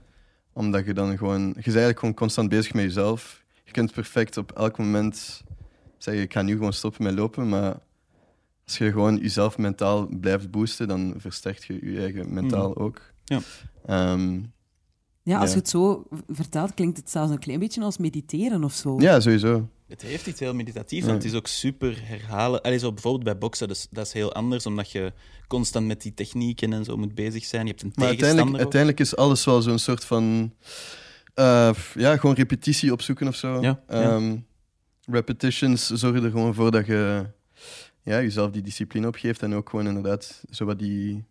[0.52, 1.40] Omdat je dan gewoon...
[1.40, 3.44] Je bent eigenlijk gewoon constant bezig met jezelf.
[3.64, 5.42] Je kunt perfect op elk moment
[5.98, 7.78] zeggen, ik ga nu gewoon stoppen met lopen, maar
[8.64, 13.00] als je gewoon jezelf mentaal blijft boosten, dan versterkt je je eigen mentaal ook.
[13.24, 13.40] Ja.
[13.86, 14.40] Ehm,
[15.28, 15.54] Ja, als Ja.
[15.54, 19.00] je het zo vertelt, klinkt het zelfs een klein beetje als mediteren of zo.
[19.00, 19.68] ja, sowieso.
[19.88, 21.06] Het heeft iets heel meditatief, Ja.
[21.10, 22.62] want het is ook super herhalen.
[22.62, 25.12] Allee, zo bijvoorbeeld bij boksen, dus, dat is heel anders, omdat je
[25.46, 27.62] constant met die technieken en zo moet bezig zijn.
[27.62, 30.52] Je hebt een Maar tegenstander uiteindelijk, uiteindelijk is alles wel zo'n soort van...
[31.34, 33.60] eh, ja, gewoon repetitie opzoeken of zo.
[33.60, 34.00] Ja, ja.
[34.02, 34.36] Ehm,
[35.10, 37.26] repetitions zorgen er gewoon voor dat je
[38.02, 41.24] ja, jezelf die discipline opgeeft en ook gewoon inderdaad zo wat die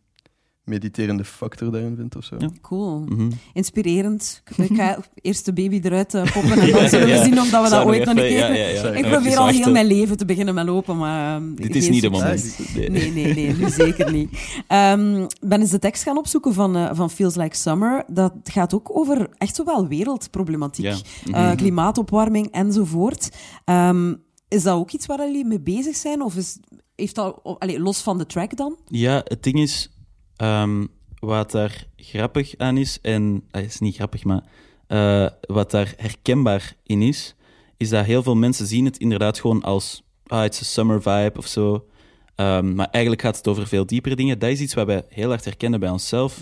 [0.67, 2.35] mediterende factor daarin vindt of zo.
[2.39, 2.49] Ja.
[2.61, 2.99] Cool.
[2.99, 3.31] Mhm.
[3.53, 4.41] Inspirerend.
[4.69, 7.23] Ik ga eerst de baby eruit eh, poppen en dan zullen we Ja.
[7.23, 8.37] zien of dat we dat ooit nog een keer...
[8.37, 8.89] ja, ja, ja.
[8.91, 11.35] Ik probeer al heel mijn leven te beginnen met lopen, maar...
[11.35, 12.59] ehm, Dit is niet de moment.
[12.75, 14.29] Nee, nee, nee, nu zeker niet.
[14.67, 18.03] Ehm, ben eens de tekst gaan opzoeken van, eh, van Feels Like Summer.
[18.07, 20.85] Dat gaat ook over echt zo wel wereldproblematiek.
[20.85, 20.95] Ja.
[21.31, 21.55] Eh, Mhm.
[21.55, 23.29] klimaatopwarming enzovoort.
[23.65, 24.13] Ehm,
[24.47, 26.21] is dat ook iets waar jullie mee bezig zijn?
[26.21, 26.57] Of is,
[26.95, 28.75] heeft dat, allee, los van de track dan?
[28.87, 29.89] Ja, het ding is,
[30.37, 30.85] ehm,
[31.19, 34.43] wat daar grappig aan is, en dat is niet grappig, maar
[34.87, 37.35] eh, wat daar herkenbaar in is,
[37.77, 41.37] is dat heel veel mensen zien het inderdaad gewoon als, ah, it's a summer vibe
[41.37, 41.87] of zo.
[42.35, 44.39] Ehm, maar eigenlijk gaat het over veel diepere dingen.
[44.39, 46.41] Dat is iets wat wij heel hard herkennen bij onszelf.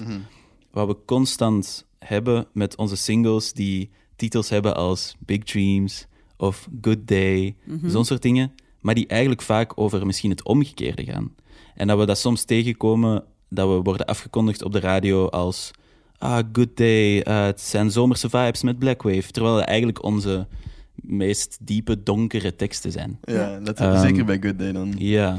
[0.71, 7.07] Wat we constant hebben met onze singles die titels hebben als Big Dreams of Good
[7.07, 7.55] Day,
[7.85, 8.53] zo'n soort dingen.
[8.81, 11.35] Maar die eigenlijk vaak over misschien het omgekeerde gaan.
[11.75, 15.71] En dat we dat soms tegenkomen, dat we worden afgekondigd op de radio als
[16.17, 19.31] ah, Good Day, eh, het zijn zomerse vibes met Blackwave.
[19.31, 20.47] Terwijl het eigenlijk onze
[20.95, 23.19] meest diepe, donkere teksten zijn.
[23.23, 24.93] Ja, dat Ehm, zeker bij Good Day dan.
[24.97, 25.37] Ja,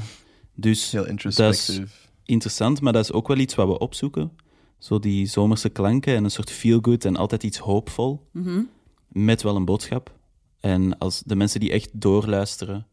[0.54, 1.86] dus Heel introspective.
[2.24, 4.30] interessant, maar dat is ook wel iets wat we opzoeken.
[4.78, 8.26] Zo die zomerse klanken en een soort feel-good en altijd iets hoopvol.
[8.32, 8.60] Mhm.
[9.08, 10.14] Met wel een boodschap.
[10.60, 12.86] En als de mensen die echt doorluisteren,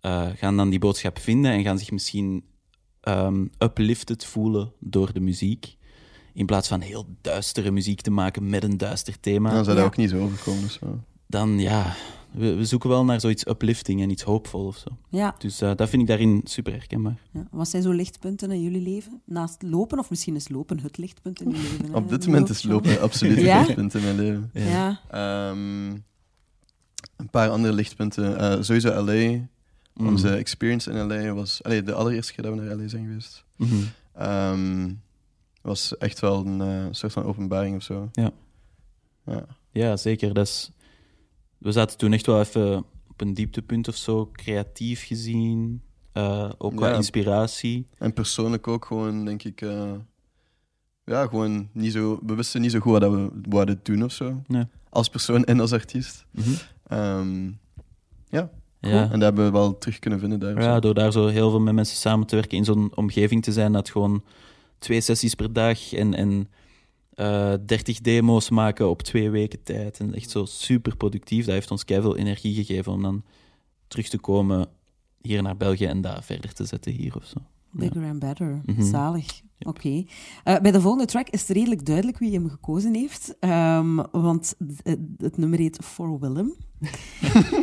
[0.00, 2.44] eh, gaan dan die boodschap vinden en gaan zich misschien
[3.02, 5.76] ehm, uplifted voelen door de muziek.
[6.34, 9.50] In plaats van heel duistere muziek te maken met een duister thema.
[9.50, 9.90] Dan zou dat Ja.
[9.90, 10.62] ook niet zo overkomen.
[10.62, 10.88] Dus, ja.
[11.26, 11.94] Dan ja,
[12.30, 14.88] we, we zoeken wel naar zoiets uplifting en iets hoopvol of zo.
[15.08, 15.34] Ja.
[15.38, 17.18] Dus eh, dat vind ik daarin super herkenbaar.
[17.32, 17.46] ja.
[17.50, 19.20] Wat zijn zo lichtpunten in jullie leven?
[19.24, 21.86] Naast lopen, of misschien is lopen het lichtpunt in jullie leven?
[21.90, 21.96] hè?
[21.96, 22.68] Op dit moment is zo.
[22.68, 23.58] lopen absoluut Ja?
[23.60, 24.50] lichtpunt in mijn leven.
[24.54, 25.00] Ja.
[25.10, 25.90] Ehm,
[27.16, 28.38] een paar andere lichtpunten.
[28.38, 29.40] Eh, sowieso LA.
[29.94, 30.06] Mm.
[30.06, 31.62] Onze experience in LA was...
[31.62, 33.44] Allee, de allereerste keer dat we naar LA zijn geweest.
[34.14, 34.92] Ehm,
[35.62, 38.08] was echt wel een eh, soort van openbaring of zo.
[38.12, 38.30] Ja.
[39.26, 39.46] Ja.
[39.70, 40.34] Ja, zeker.
[40.34, 40.70] Dat is...
[41.58, 45.82] We zaten toen echt wel even op een dieptepunt of zo, creatief gezien.
[46.12, 46.94] eh, ook qua Ja.
[46.96, 47.86] inspiratie.
[47.98, 49.60] En persoonlijk ook gewoon, denk ik...
[49.60, 49.92] eh,
[51.04, 52.18] ja, gewoon niet zo...
[52.26, 54.42] We wisten niet zo goed wat we wouden doen of zo.
[54.46, 54.64] Nee.
[54.88, 56.26] Als persoon en als artiest.
[56.86, 57.50] Ehm,
[58.28, 58.50] ja,
[58.90, 59.02] Ja.
[59.02, 60.62] en dat hebben we wel terug kunnen vinden daar.
[60.62, 63.52] ja, door daar zo heel veel met mensen samen te werken, in zo'n omgeving te
[63.52, 64.22] zijn dat gewoon
[64.78, 66.48] twee sessies per dag en, en
[67.14, 70.00] eh 30 demo's maken op twee weken tijd.
[70.00, 71.44] En echt zo super productief.
[71.44, 73.22] Dat heeft ons veel energie gegeven om dan
[73.86, 74.68] terug te komen
[75.20, 77.36] hier naar België en daar verder te zetten hier of zo.
[77.70, 78.60] Bigger and better.
[78.64, 78.82] Mhm.
[78.82, 79.40] Zalig.
[79.64, 80.04] Oké.
[80.44, 83.34] Eh, bij de volgende track is het redelijk duidelijk wie hem gekozen heeft.
[83.40, 86.54] Ehm, want het, het nummer heet For Willem.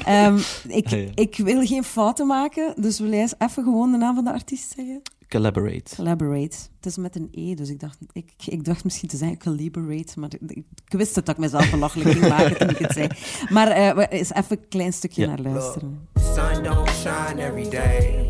[0.05, 1.09] Ehm, ik, Ah, ja.
[1.15, 4.33] ik wil geen fouten maken, dus wil jij eens even gewoon de naam van de
[4.33, 5.01] artiest zeggen?
[5.27, 5.95] Collaborate.
[5.95, 6.57] Collaborate.
[6.75, 10.19] Het is met een E, dus ik dacht, ik, ik dacht misschien te zeggen collaborate,
[10.19, 10.63] maar ik, ik
[10.97, 13.07] wist het dat ik mezelf belachelijk ging maken toen ik het zei.
[13.49, 15.27] Maar eh, we- eens even een klein stukje Ja.
[15.27, 16.07] naar luisteren.
[16.13, 18.27] Sun don't shine every day.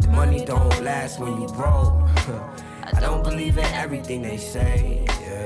[0.00, 1.92] The money don't last when you broke.
[3.00, 5.02] I don't believe in everything they say.
[5.06, 5.40] Yeah.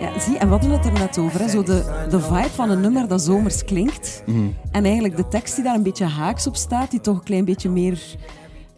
[0.00, 1.48] Ja, zie, en we hadden het er net over, hè?
[1.48, 4.22] Zo de, de vibe van een nummer dat zomers klinkt.
[4.26, 4.48] Mhm.
[4.70, 7.44] En eigenlijk de tekst die daar een beetje haaks op staat, die toch een klein
[7.44, 8.16] beetje meer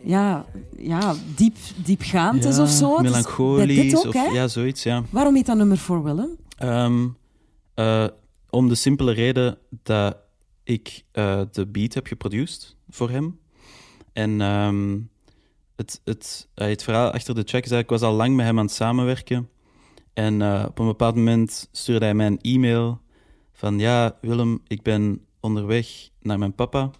[0.02, 0.44] ja,
[0.76, 2.96] ja, diep, diepgaand is of zo.
[2.96, 3.76] Dus Melancholisch.
[3.76, 4.24] dit ook, of, hè?
[4.24, 5.02] ja, zoiets, ja.
[5.10, 6.36] Waarom heet dat nummer For Willem?
[6.56, 7.06] Ehm,
[7.74, 8.06] eh,
[8.50, 10.16] om de simpele reden dat
[10.64, 13.38] ik eh, de beat heb geproduced voor hem.
[14.12, 14.98] En ehm,
[15.76, 18.46] het, het, eh, het verhaal achter de track is eigenlijk, ik was al lang met
[18.46, 19.48] hem aan het samenwerken.
[20.12, 23.00] En eh, op een bepaald moment stuurde hij mij een e-mail
[23.52, 26.90] van ja, Willem, ik ben onderweg naar mijn papa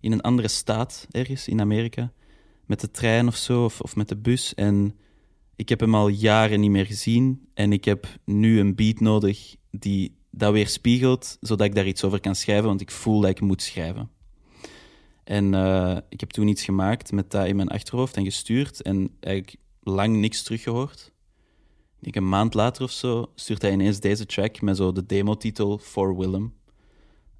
[0.00, 2.12] in een andere staat ergens in Amerika.
[2.66, 4.54] Met de trein of zo, of, of met de bus.
[4.54, 4.96] En
[5.56, 9.56] ik heb hem al jaren niet meer gezien en ik heb nu een beat nodig
[9.70, 13.30] die dat weer spiegelt, zodat ik daar iets over kan schrijven, want ik voel dat
[13.30, 14.10] ik moet schrijven.
[15.26, 19.10] En eh, ik heb toen iets gemaakt met dat in mijn achterhoofd en gestuurd en
[19.20, 21.12] eigenlijk lang niks teruggehoord.
[21.96, 25.06] Ik denk een maand later of zo stuurt hij ineens deze track met zo de
[25.06, 26.54] demotitel For Willem.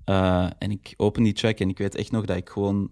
[0.05, 2.90] Eh, en ik open die track en ik weet echt nog dat ik gewoon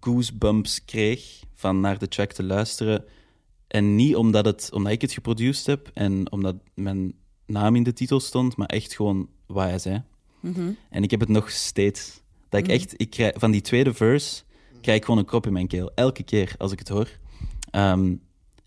[0.00, 3.04] goosebumps kreeg van naar de track te luisteren.
[3.66, 7.14] En niet omdat, het, omdat ik het geproduceerd heb en omdat mijn
[7.46, 10.02] naam in de titel stond, maar echt gewoon wat hij zei.
[10.90, 12.22] En ik heb het nog steeds.
[12.48, 14.42] Dat ik echt, ik krijg, van die tweede verse
[14.80, 15.90] krijg ik gewoon een krop in mijn keel.
[15.94, 17.08] Elke keer als ik het hoor.
[17.70, 18.14] Ehm,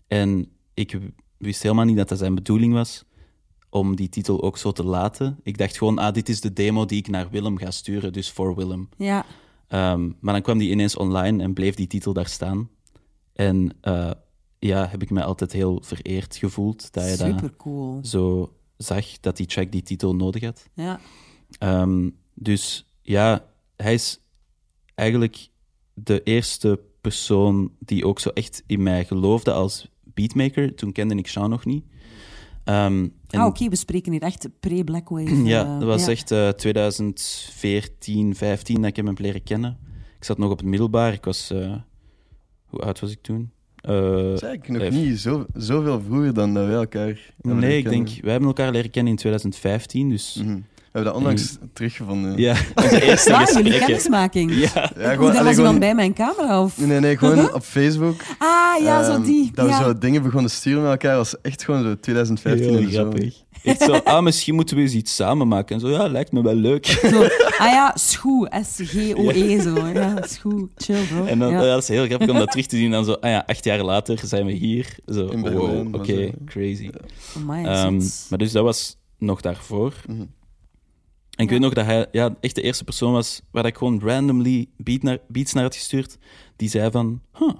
[0.06, 0.98] en ik
[1.36, 3.04] wist helemaal niet dat dat zijn bedoeling was
[3.70, 5.38] om die titel ook zo te laten.
[5.42, 8.30] Ik dacht gewoon, ah, dit is de demo die ik naar Willem ga sturen, dus
[8.30, 8.88] voor Willem.
[8.96, 9.24] Ja,
[9.72, 12.68] Ehm, maar dan kwam die ineens online en bleef die titel daar staan.
[13.32, 14.10] En eh,
[14.58, 17.98] ja, heb ik mij altijd heel vereerd gevoeld dat super cool.
[18.04, 20.68] zo zag, dat die track die titel nodig had.
[20.74, 21.00] Ja.
[21.58, 23.44] Ehm, dus ja,
[23.82, 24.20] hij is
[24.94, 25.48] eigenlijk
[25.94, 30.74] de eerste persoon die ook zo echt in mij geloofde als beatmaker.
[30.74, 31.84] Toen kende ik Sean nog niet.
[32.64, 35.42] Ehm, en- Ah, oké, we spreken hier echt pre-Blackwave.
[35.54, 36.10] ja, eh, dat was ja.
[36.10, 39.78] echt eh 2014, 15 dat ik hem heb leren kennen.
[40.18, 41.12] Ik zat nog op het middelbaar.
[41.12, 41.50] Ik was...
[41.50, 41.74] eh,
[42.66, 43.50] hoe oud was ik toen?
[43.76, 47.78] Eh, Dat is eigenlijk nog niet zo, zoveel vroeger dan dat wij elkaar hebben nee,
[47.78, 48.08] ik denk...
[48.08, 50.34] Wij hebben elkaar leren kennen in 2015, dus...
[50.44, 50.60] Mhm.
[50.92, 52.36] Hebben dat onlangs teruggevonden.
[52.38, 53.78] Ja, onze eerste jullie gesprekken.
[53.86, 54.50] kennismaking.
[54.54, 54.70] Ja.
[54.74, 56.62] Ja, Hoe, gewoon, allee, was gewoon- iemand bij mijn camera?
[56.62, 56.78] Of?
[56.78, 58.20] Nee, nee, gewoon op Facebook.
[58.38, 59.50] Ah, ja, zo Ehm, die.
[59.54, 59.78] Dat ja.
[59.78, 61.16] we zo dingen begonnen te sturen met elkaar.
[61.16, 63.00] was echt gewoon zo 2015 Heel en zo.
[63.00, 63.34] grappig.
[63.62, 65.74] Echt zo, ah, misschien moeten we eens iets samen maken.
[65.74, 66.86] En zo, ja, lijkt me wel leuk.
[66.86, 67.22] Zo,
[67.58, 69.86] ah ja, schoe, S-G-O-E, zo.
[69.94, 71.24] Ja, schoe, chill, bro.
[71.24, 71.60] En dan, ja.
[71.62, 72.90] ja, dat is heel grappig om dat terug te zien.
[72.90, 74.96] Dan zo, ah ja, acht jaar later zijn we hier.
[75.06, 76.30] Zo, In wow, oké, zo.
[76.46, 76.90] crazy.
[77.36, 78.26] Amai, Ehm, zot.
[78.30, 79.92] maar dus dat was nog daarvoor.
[80.06, 80.22] Mhm.
[81.42, 84.66] Ik weet nog dat hij ja, echt de eerste persoon was waar ik gewoon randomly
[84.76, 86.18] beat naar, beats naar had gestuurd.
[86.56, 87.52] Die zei van, huh,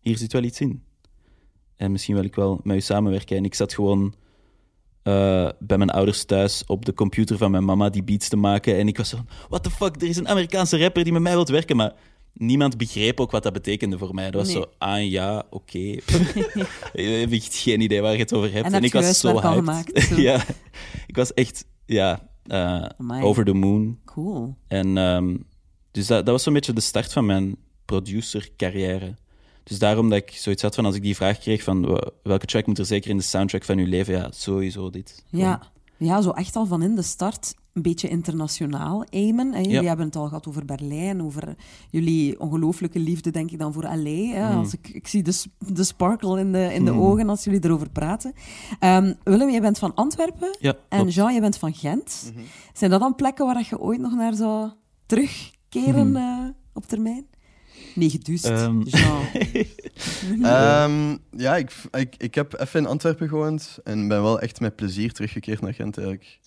[0.00, 0.82] hier zit wel iets in.
[1.76, 3.36] En misschien wil ik wel met u samenwerken.
[3.36, 4.14] En ik zat gewoon
[5.02, 8.76] eh, bij mijn ouders thuis op de computer van mijn mama die beats te maken.
[8.76, 11.22] En ik was zo van, what the fuck, er is een Amerikaanse rapper die met
[11.22, 11.76] mij wilt werken.
[11.76, 11.92] Maar
[12.32, 14.30] niemand begreep ook wat dat betekende voor mij.
[14.30, 14.62] Dat was Nee.
[14.62, 15.78] zo, ah ja, oké.
[16.92, 18.66] ik heb echt geen idee waar je het over hebt.
[18.66, 19.54] En heb ik je was zo hyped.
[19.54, 20.44] gemaakt, ja,
[21.06, 23.98] ik was echt, ja, eh, over the moon.
[24.04, 24.56] Cool.
[24.66, 25.36] En ehm,
[25.90, 29.14] dus dat, dat was zo'n beetje de start van mijn producer-carrière.
[29.62, 32.66] Dus daarom dat ik zoiets had van als ik die vraag kreeg van welke track
[32.66, 35.24] moet er zeker in de soundtrack van uw leven, ja, sowieso dit.
[35.28, 35.60] Ja.
[35.96, 39.52] ja, zo echt al van in de start een beetje internationaal aimen.
[39.52, 39.58] Hè.
[39.58, 39.82] Jullie Ja.
[39.88, 41.54] hebben het al gehad over Berlijn, over
[41.90, 44.10] jullie ongelooflijke liefde, denk ik dan, voor LA.
[44.34, 44.50] Hè.
[44.52, 44.58] Mm.
[44.58, 47.90] Als ik, ik zie de, de sparkle in de, in de ogen als jullie erover
[47.90, 48.32] praten.
[48.78, 51.14] Ehm, Willem, jij bent van Antwerpen Ja, en klopt.
[51.14, 52.30] Jean, jij bent van Gent.
[52.34, 52.44] Mhm.
[52.72, 54.70] Zijn dat dan plekken waar je ooit nog naar zou
[55.06, 56.16] terugkeren Mhm.
[56.16, 57.26] eh, op termijn?
[57.94, 58.44] Nee, gedust.
[58.44, 58.80] Ehm.
[58.82, 59.22] Jean.
[60.42, 64.76] Ehm, ja, ik, ik, ik heb even in Antwerpen gewoond en ben wel echt met
[64.76, 66.38] plezier teruggekeerd naar Gent eigenlijk.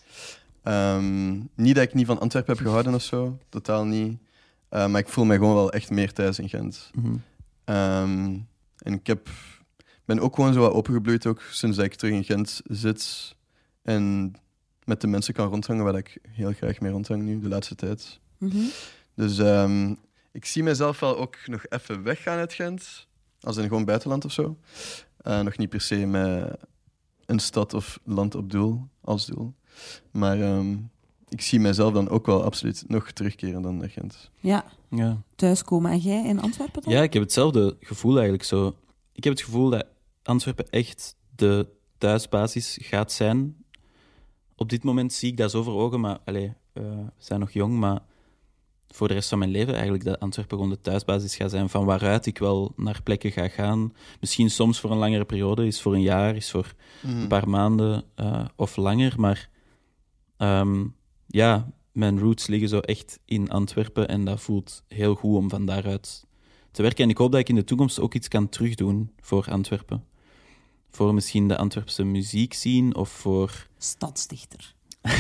[0.68, 4.18] Ehm, niet dat ik niet van Antwerpen heb gehouden of zo, totaal niet.
[4.70, 6.92] Eh, maar ik voel me gewoon wel echt meer thuis in Gent.
[6.94, 7.16] Mhm.
[7.64, 8.38] Ehm,
[8.78, 9.30] en ik heb,
[10.06, 13.36] ben ook gewoon zo wat opengebloeid, ook sinds ik terug in Gent zit.
[13.82, 14.34] En
[14.84, 18.20] met de mensen kan rondhangen waar ik heel graag mee rondhang nu, de laatste tijd.
[18.38, 18.64] Mhm.
[19.16, 19.94] Dus ehm,
[20.32, 23.08] ik zie mezelf wel ook nog even weggaan uit Gent.
[23.40, 24.58] Als in gewoon buitenland of zo.
[25.18, 26.58] Eh, nog niet per se met
[27.26, 29.54] een stad of land op doel, als doel.
[30.12, 30.76] Maar ehm,
[31.30, 34.32] ik zie mezelf dan ook wel absoluut nog terugkeren dan naar Gent.
[34.40, 35.22] Ja, Ja.
[35.36, 35.92] thuiskomen.
[35.92, 36.94] En jij in Antwerpen dan?
[36.94, 38.76] ja, ik heb hetzelfde gevoel eigenlijk zo.
[39.14, 39.86] Ik heb het gevoel dat
[40.24, 43.56] Antwerpen echt de thuisbasis gaat zijn.
[44.56, 47.52] Op dit moment zie ik dat zo voor ogen, maar allee, eh, we zijn nog
[47.52, 48.00] jong, maar
[48.88, 51.86] voor de rest van mijn leven eigenlijk dat Antwerpen gewoon de thuisbasis gaat zijn, van
[51.86, 53.94] waaruit ik wel naar plekken ga gaan.
[54.20, 58.04] Misschien soms voor een langere periode, is voor een jaar, is voor een paar maanden
[58.16, 59.50] eh, of langer, maar
[60.38, 60.86] ehm,
[61.28, 65.66] ja, mijn roots liggen zo echt in Antwerpen en dat voelt heel goed om van
[65.66, 66.26] daaruit
[66.72, 67.04] te werken.
[67.04, 70.04] En ik hoop dat ik in de toekomst ook iets kan terugdoen voor Antwerpen.
[70.90, 73.68] Voor misschien de Antwerpse muziek zien of voor...
[73.78, 74.76] Stadsdichter.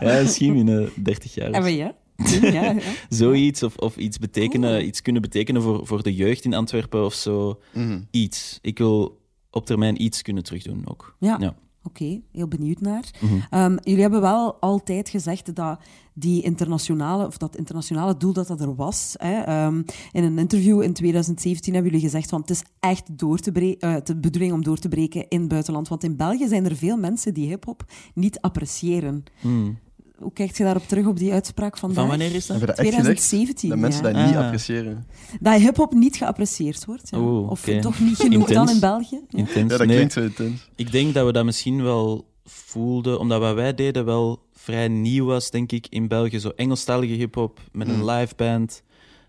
[0.00, 1.52] Ja, misschien in 30 jaar.
[1.52, 1.76] Hebben zo.
[1.76, 1.94] je?
[2.40, 2.76] Ja, ja.
[3.08, 7.14] Zoiets, of, of iets, betekenen, iets kunnen betekenen voor, voor de jeugd in Antwerpen of
[7.14, 7.60] zo.
[7.72, 8.00] Mhm.
[8.10, 8.58] Iets.
[8.62, 11.16] Ik wil op termijn iets kunnen terugdoen ook.
[11.18, 11.36] Ja.
[11.40, 11.56] Ja.
[11.88, 13.10] Oké, heel benieuwd naar.
[13.20, 13.34] Mhm.
[13.50, 15.78] Ehm, jullie hebben wel altijd gezegd dat
[16.14, 19.14] die internationale, of dat internationale doel dat dat er was.
[19.18, 23.38] Hè, ehm, in een interview in 2017 hebben jullie gezegd van het is echt door
[23.38, 25.88] te bre- eh, de bedoeling om door te breken in het buitenland.
[25.88, 29.24] Want in België zijn er veel mensen die hip-hop niet appreciëren.
[29.40, 29.78] Hmm.
[30.18, 31.98] Hoe kijkt je daarop terug op die uitspraak vandaag?
[31.98, 32.58] Van wanneer is dat?
[32.58, 32.78] Gezegd?
[32.78, 33.68] 2017.
[33.68, 34.12] Dat mensen ja.
[34.12, 34.44] dat niet Ah.
[34.44, 35.06] appreciëren.
[35.40, 37.08] Dat hip-hop niet geapprecieerd wordt.
[37.10, 37.18] Ja.
[37.20, 39.20] Of toch niet genoeg dan in België.
[39.28, 39.38] Ja.
[39.38, 39.72] Intens.
[39.72, 39.96] Ja, dat Nee.
[39.96, 40.68] klinkt zo intens.
[40.76, 45.24] Ik denk dat we dat misschien wel voelden, omdat wat wij deden wel vrij nieuw
[45.24, 46.38] was, denk ik, in België.
[46.38, 48.10] Zo Engelstalige hip-hop met een Mm.
[48.10, 48.82] live band.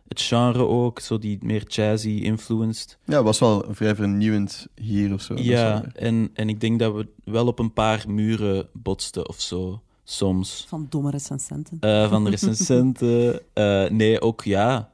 [0.07, 2.97] Het genre ook, zo die meer jazzy influenced.
[3.05, 5.33] Ja, het was wel vrij vernieuwend hier of zo.
[5.37, 9.81] Ja, en, en ik denk dat we wel op een paar muren botsten of zo,
[10.11, 10.65] soms.
[10.67, 11.77] Van domme recensenten.
[11.79, 13.41] Eh, van de recensenten.
[13.53, 14.91] Eh, nee, ook ja,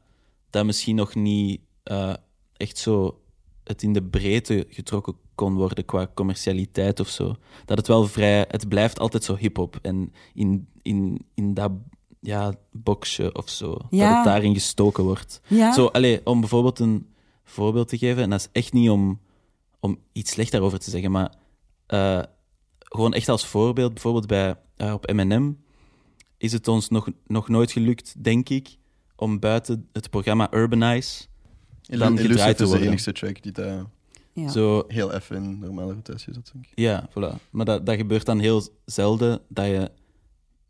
[0.50, 2.14] dat misschien nog niet eh,
[2.58, 3.20] echt zo
[3.64, 7.36] het in de breedte getrokken kon worden qua commercialiteit of zo.
[7.66, 8.46] Dat het wel vrij...
[8.48, 9.80] Het blijft altijd zo hip-hop.
[9.82, 11.72] En in, in, in dat
[12.20, 15.42] ja, boxje of zo, dat het daarin gestoken wordt.
[15.48, 17.10] Ja, Zo, allee, om bijvoorbeeld een
[17.44, 19.20] voorbeeld te geven, en dat is echt niet om,
[19.80, 21.32] om iets slecht daarover te zeggen, maar
[22.96, 25.52] gewoon echt als voorbeeld, bijvoorbeeld bij, eh, op M&M,
[26.38, 28.78] is het ons nog, nog nooit gelukt, denk ik,
[29.16, 31.26] om buiten het programma Urbanize
[31.82, 32.88] dan Illu- gedraaid Illusive te is de worden.
[32.88, 33.86] enigste track die daar
[34.34, 34.50] ja.
[34.50, 36.72] zo heel even in normale rotatie zat, denk ik.
[36.76, 37.50] Ja, voilà.
[37.50, 39.92] Maar dat, dat gebeurt dan heel zelden dat je...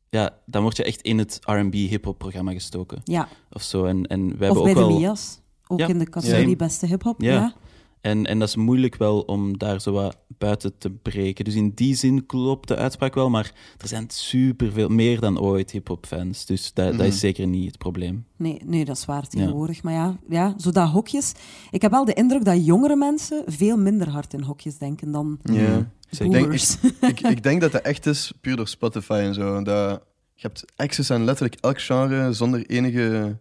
[0.09, 3.28] Ja, dan word je echt in het R&B hip-hop programma gestoken ja.
[3.51, 3.86] of zo.
[3.86, 4.99] En, en wij Of hebben bij ook de wel...
[4.99, 5.39] Mia's.
[5.67, 5.88] Ook Ja.
[5.88, 6.55] in de categorie Ja.
[6.55, 7.21] beste hip-hop.
[7.21, 7.32] Ja.
[7.34, 7.53] Ja.
[8.01, 11.45] En, en dat is moeilijk wel om daar zo wat buiten te breken.
[11.45, 15.71] Dus in die zin klopt de uitspraak wel, maar er zijn superveel, meer dan ooit
[15.71, 16.45] hip-hop fans.
[16.45, 17.03] Dus dat, dat Mhm.
[17.07, 18.25] is zeker niet het probleem.
[18.38, 19.83] Nee, nee, dat is waar tegenwoordig.
[19.83, 21.31] Maar ja, ja, zo dat hokjes.
[21.71, 25.39] Ik heb wel de indruk dat jongere mensen veel minder hard in hokjes denken dan
[25.43, 25.91] Ja.
[26.09, 26.25] Zeker.
[26.39, 26.53] Ik denk,
[27.01, 29.61] ik, ik denk dat dat echt is puur door Spotify en zo.
[29.61, 30.01] Dat,
[30.33, 33.38] je hebt access aan letterlijk elk genre zonder enige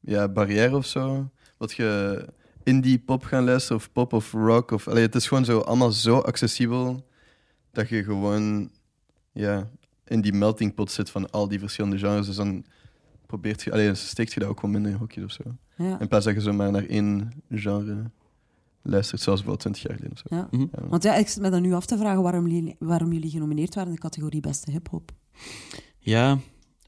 [0.00, 1.28] ja, barrière of zo.
[1.58, 2.24] Wat je
[2.64, 4.70] indie pop gaan luisteren of pop of rock.
[4.70, 7.06] Of, allee, het is gewoon zo allemaal zo accessibel
[7.72, 8.70] dat je gewoon
[9.32, 9.70] ja,
[10.04, 12.26] in die melting pot zit van al die verschillende genres.
[12.26, 12.64] Dus dan
[13.26, 15.42] probeert je, allee, steekt je dat ook gewoon minder in hokjes of zo.
[15.76, 16.00] ja.
[16.00, 18.10] In plaats dat je zo maar naar één genre
[18.82, 20.36] luistert, zoals bijvoorbeeld 20 jaar geleden of zo.
[20.36, 20.48] Ja.
[20.50, 20.80] Mhm.
[20.82, 20.88] Ja.
[20.88, 23.74] Want ja, ik zit me dan nu af te vragen waarom jullie, waarom jullie genomineerd
[23.74, 25.12] waren in de categorie beste hip-hop.
[25.98, 26.38] Ja,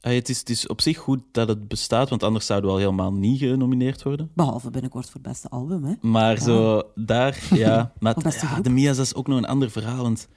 [0.01, 2.75] eh, het is, het is op zich goed dat het bestaat, want anders zouden we
[2.75, 4.29] al helemaal niet genomineerd worden.
[4.33, 5.83] Behalve binnenkort voor het beste album.
[5.83, 5.93] Hè.
[6.01, 6.41] Maar Ja.
[6.43, 7.91] zo daar, ja.
[7.99, 8.63] Maar ja, groep.
[8.63, 10.27] de Mia's dat is ook nog een ander verhaal, want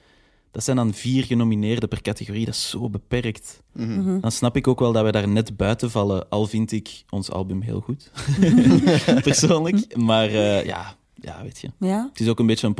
[0.51, 2.45] dat zijn dan vier genomineerden per categorie.
[2.45, 3.63] Dat is zo beperkt.
[3.73, 3.99] Mhm.
[3.99, 4.19] Mhm.
[4.19, 7.31] Dan snap ik ook wel dat wij daar net buiten vallen, al vind ik ons
[7.31, 8.11] album heel goed.
[9.23, 9.97] Persoonlijk.
[9.97, 11.71] Maar eh, ja, ja, weet je.
[11.79, 12.07] Ja?
[12.11, 12.73] Het is ook een beetje een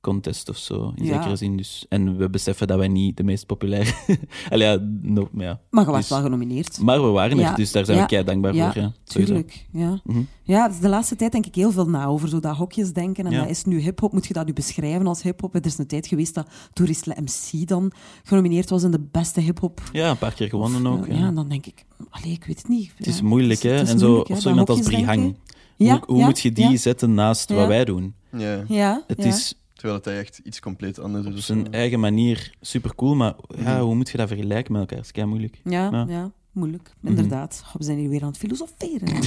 [0.00, 1.14] populariteitscontest of zo, in Ja.
[1.16, 1.56] zekere zin.
[1.56, 1.86] Dus.
[1.88, 3.92] En we beseffen dat wij niet de meest populaire...
[4.50, 5.60] Allee, ja, no, maar ja.
[5.70, 6.80] Maar je was Dus- wel genomineerd.
[6.80, 7.54] Maar we waren er, Ja.
[7.54, 8.02] dus daar zijn Ja.
[8.02, 8.82] we kei dankbaar Ja, voor.
[8.82, 8.92] Ja.
[9.04, 10.00] Tuurlijk, ja.
[10.04, 10.22] Mhm.
[10.42, 13.26] Ja, dus de laatste tijd denk ik heel veel na over zo dat hokjes denken.
[13.26, 13.40] En Ja.
[13.40, 14.12] dat is nu hip-hop.
[14.12, 15.54] Moet je dat nu beschrijven als hip-hop?
[15.54, 17.92] Er is een tijd geweest dat Toeristle MC dan
[18.24, 19.80] genomineerd was in de beste hip-hop.
[19.92, 21.06] Ja, een paar keer gewonnen ook.
[21.06, 21.26] Ja, Ja.
[21.26, 22.92] en dan denk ik, allee, ik weet het niet.
[22.96, 23.76] Het is Ja, moeilijk, hè?
[23.76, 25.36] en zo, moeilijk, hè, of zo dat iemand als Brihang.
[25.76, 26.76] Ja, hoe hoe ja, moet je die ja.
[26.76, 27.54] zetten naast Ja.
[27.54, 28.14] wat wij doen?
[28.36, 28.64] Ja.
[28.68, 29.28] Ja, Het ja.
[29.28, 31.30] is Terwijl het echt iets compleet anders is.
[31.32, 31.40] op zo.
[31.54, 33.80] zijn eigen manier super cool, maar ja, Mhm.
[33.80, 34.96] hoe moet je dat vergelijken met elkaar?
[34.96, 35.60] Dat is kei moeilijk.
[35.64, 36.04] Ja, Ja.
[36.08, 36.30] ja.
[36.52, 36.92] moeilijk.
[37.00, 37.08] Mhm.
[37.08, 37.62] Inderdaad.
[37.66, 39.08] Goh, We zijn hier weer aan het filosoferen.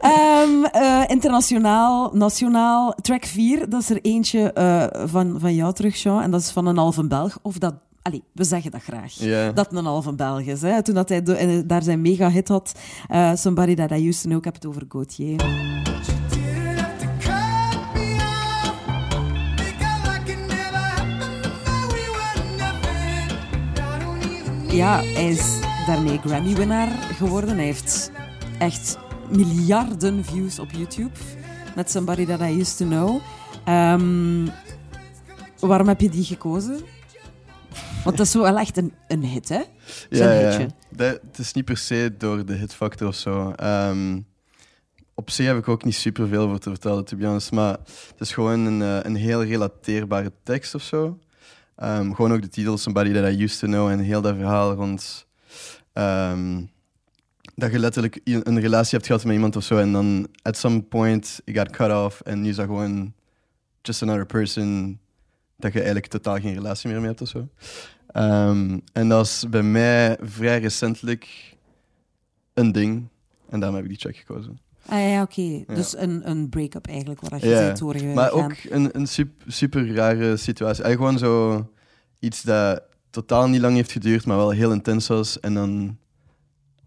[0.00, 6.02] Ehm, eh, internationaal, nationaal, track 4, dat is er eentje eh, van, van jou terug,
[6.02, 6.22] Jean.
[6.22, 7.38] En dat is van een halve Belg.
[7.42, 9.12] Of dat, allee, we zeggen dat graag.
[9.12, 9.52] Ja.
[9.52, 10.62] Dat een halve Belg is.
[10.62, 10.82] Hè?
[10.82, 12.74] Toen dat hij do- eh, daar zijn mega-hit had,
[13.08, 15.36] eh, Somebody That I Used To Know, ik heb het over Gauthier.
[24.70, 27.56] Ja, hij is daarmee Grammy-winnaar geworden.
[27.56, 28.10] Hij heeft
[28.58, 28.98] echt
[29.30, 31.18] miljarden views op YouTube
[31.74, 33.20] met Somebody That I Used To Know.
[33.64, 34.46] Ehm,
[35.58, 36.80] waarom heb je die gekozen?
[38.04, 39.62] Want dat is wel echt een, een hit, hè?
[40.10, 40.66] Zijn Ja, ja.
[40.90, 43.50] Dat, het is niet per se door de hitfactor of zo.
[43.50, 44.20] Ehm,
[45.14, 47.52] op zich heb ik ook niet superveel voor te vertellen, to be honest.
[47.52, 47.72] Maar
[48.10, 51.18] het is gewoon een, eh, een heel relateerbare tekst of zo.
[51.78, 54.72] Ehm, gewoon ook de titel Somebody That I Used To Know en heel dat verhaal
[54.72, 55.26] rond...
[55.92, 56.62] ehm,
[57.54, 60.82] dat je letterlijk een relatie hebt gehad met iemand of zo en dan at some
[60.82, 63.12] point it got cut off en nu is dat gewoon
[63.82, 64.98] just another person
[65.56, 67.48] dat je eigenlijk totaal geen relatie meer mee hebt of zo.
[68.06, 71.56] Ehm, en dat is bij mij vrij recentelijk
[72.54, 73.08] een ding.
[73.48, 74.58] En daarom heb ik die track gekozen.
[74.88, 75.64] Ah ja, oké.
[75.74, 78.14] Dus een, een break-up eigenlijk, waar je Ja, bent doorgegaan.
[78.14, 80.84] Maar ook een, een super, super rare situatie.
[80.84, 81.66] Eigenlijk gewoon zo
[82.18, 85.40] iets dat totaal niet lang heeft geduurd, maar wel heel intens was.
[85.40, 85.96] En dan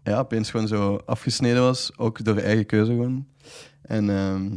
[0.02, 1.98] ja, opeens gewoon zo afgesneden was.
[1.98, 3.26] Ook door eigen keuze gewoon.
[3.82, 4.50] En ehm,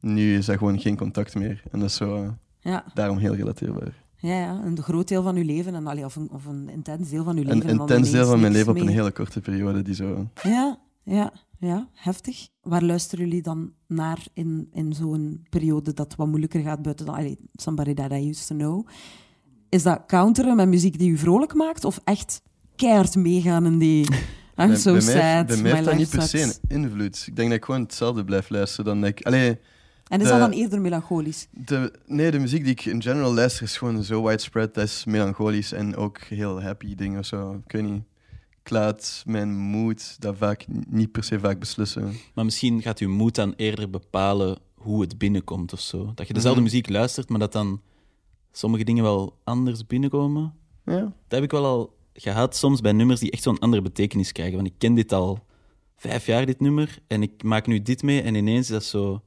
[0.00, 1.62] nu is dat gewoon geen contact meer.
[1.70, 3.92] En dat is zo Ja, daarom heel relateerbaar.
[4.16, 7.08] ja, ja, een groot deel van uw leven, en, allee, of, een, of een intens
[7.10, 7.68] deel van uw leven.
[7.68, 9.82] Een intens deel van mijn leven op een hele korte periode.
[9.82, 10.28] Die zo...
[10.42, 12.48] Ja, ja, ja, heftig.
[12.62, 17.14] Waar luisteren jullie dan naar in, in zo'n periode dat wat moeilijker gaat buiten dan
[17.14, 18.88] allee, Somebody That I Used To Know?
[19.68, 21.84] Is dat counteren met muziek die u vrolijk maakt?
[21.84, 22.42] Of echt
[22.76, 24.06] keihard meegaan in die...
[24.56, 26.82] I'm Bij- so bij sad, mij, bij mij my heeft dat niet per se een
[26.82, 27.24] invloed.
[27.26, 28.84] Ik denk dat ik gewoon hetzelfde blijf luisteren.
[28.84, 29.58] Dan ik, allee,
[30.08, 31.48] En is de- dat dan eerder melancholisch?
[31.50, 34.74] de, nee, de muziek die ik in general luister is gewoon zo widespread.
[34.74, 37.62] Dat is melancholisch en ook heel happy dingen of zo.
[37.66, 38.02] Ik weet niet.
[38.64, 42.12] Ik laat mijn mood dat vaak niet per se vaak beslissen.
[42.34, 46.12] Maar misschien gaat uw moed dan eerder bepalen hoe het binnenkomt of zo.
[46.14, 46.70] Dat je dezelfde Mhm.
[46.70, 47.80] muziek luistert, maar dat dan
[48.52, 50.54] sommige dingen wel anders binnenkomen.
[50.84, 51.00] Ja.
[51.00, 54.54] Dat heb ik wel al gehad soms bij nummers die echt zo'n andere betekenis krijgen.
[54.54, 55.46] Want ik ken dit al
[55.96, 59.22] vijf jaar, dit nummer, en ik maak nu dit mee en ineens is dat zo...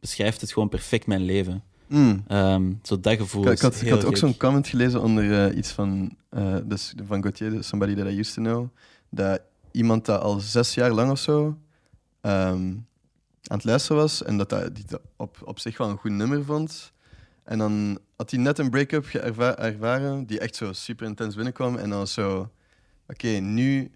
[0.00, 1.64] Beschrijft het gewoon perfect mijn leven.
[1.88, 2.24] Mm.
[2.28, 5.44] Ehm, zo dat gevoel Ik, ik is had, ik had ook zo'n comment gelezen onder
[5.46, 8.68] eh, iets van, eh, dus van Gauthier, dus Somebody That I Used To Know.
[9.10, 11.56] Dat iemand dat al zes jaar lang of zo
[12.20, 12.74] ehm,
[13.48, 16.44] aan het luisteren was en dat, die dat op, op zich wel een goed nummer
[16.44, 16.92] vond.
[17.44, 21.76] En dan had hij net een break-up ervaren die echt zo super intens binnenkwam.
[21.76, 22.50] En dan was zo,
[23.08, 23.88] oké, nu Ja,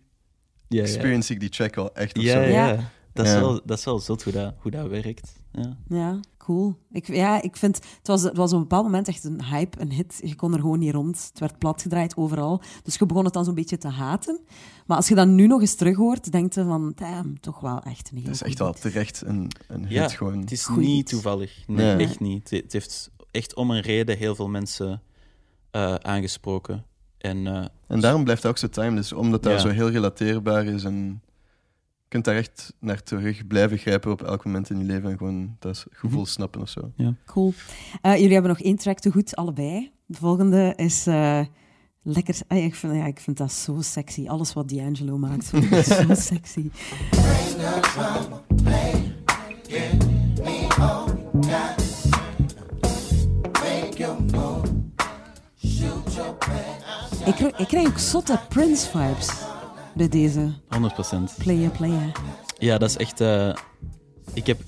[0.68, 0.82] ja.
[0.82, 2.40] experience ik die track al echt of Ja, zo.
[2.40, 2.68] ja.
[2.68, 2.90] Ja.
[3.12, 5.32] Dat, is wel, dat is wel zot hoe dat, hoe dat werkt.
[5.52, 5.76] Ja.
[5.88, 6.20] Ja.
[6.44, 6.74] Cool.
[6.92, 9.80] Ik, ja, ik vind, het was, het was op een bepaald moment echt een hype,
[9.80, 10.20] een hit.
[10.24, 11.26] Je kon er gewoon niet rond.
[11.30, 12.60] Het werd platgedraaid overal.
[12.82, 14.40] Dus je begon het dan zo'n beetje te haten.
[14.86, 17.80] Maar als je dat nu nog eens terug hoort, denk je van, damn, toch wel
[17.82, 18.80] echt een heel Het is echt wel hit.
[18.80, 20.38] terecht een, een hit Ja, gewoon.
[20.40, 21.06] het is niet hit.
[21.06, 21.62] toevallig.
[21.66, 22.06] Nee, Nee.
[22.06, 22.50] echt niet.
[22.50, 25.02] Het, het heeft echt om een reden heel veel mensen
[25.70, 26.84] eh, aangesproken.
[27.18, 29.58] En eh, En daarom blijft het ook zo timeless, omdat dat Ja.
[29.58, 31.22] zo heel relateerbaar is en
[32.10, 35.56] kunt daar echt naar terug blijven grijpen op elk moment in je leven en gewoon
[35.58, 36.28] dat gevoel Mhm.
[36.30, 36.92] snappen of zo.
[37.26, 37.52] Cool.
[38.02, 39.90] Eh, jullie hebben nog één track te goed, allebei.
[40.06, 41.40] De volgende is eh,
[42.02, 42.34] lekker...
[42.48, 44.26] ah, ik, vind, ja, ik vind dat zo sexy.
[44.28, 46.70] Alles wat D'Angelo maakt, vind ik zo sexy.
[57.24, 59.28] Ik, krijg- ik krijg ook zotte Prince-vibes
[59.94, 61.38] bij deze 100%.
[61.38, 62.12] Playa Playa.
[62.58, 63.20] Ja, dat is echt.
[63.20, 63.54] eh,
[64.34, 64.60] ik, heb,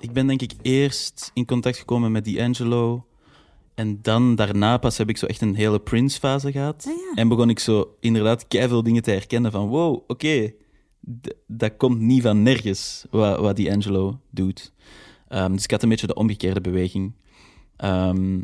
[0.00, 3.04] ik ben denk ik eerst in contact gekomen met D'Angelo.
[3.74, 6.84] En dan daarna pas heb ik zo echt een hele Prince-fase gehad.
[6.88, 7.12] Ah, ja.
[7.14, 10.52] En begon ik zo inderdaad veel dingen te herkennen van wow, oké,
[11.46, 14.72] dat komt niet van nergens wat, wat D'Angelo doet.
[15.28, 17.12] Ehm, dus ik had een beetje de omgekeerde beweging.
[17.76, 18.40] Ehm,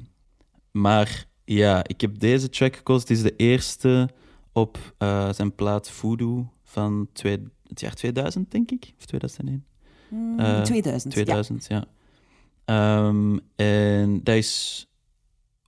[0.71, 3.09] maar ja, ik heb deze track gekozen.
[3.09, 4.09] Het is de eerste
[4.57, 8.95] op eh, zijn plaat Voodoo van twee, het jaar 2000, denk ik.
[8.99, 9.65] Of 2001.
[10.09, 11.13] Mm, Eh, 2000.
[11.13, 11.85] 2000, ja.
[12.65, 14.87] Ehm, en dat is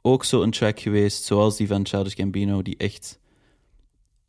[0.03, 3.20] ook zo een track geweest, zoals die van Childish Gambino, die echt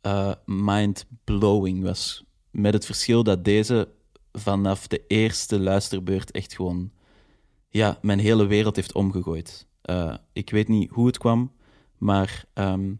[0.00, 2.24] eh, mind-blowing was.
[2.50, 3.88] Met het verschil dat deze
[4.32, 6.90] vanaf de eerste luisterbeurt echt gewoon
[7.68, 9.66] ja, mijn hele wereld heeft omgegooid.
[9.82, 11.52] Eh, ik weet niet hoe het kwam,
[11.98, 12.92] maar ehm,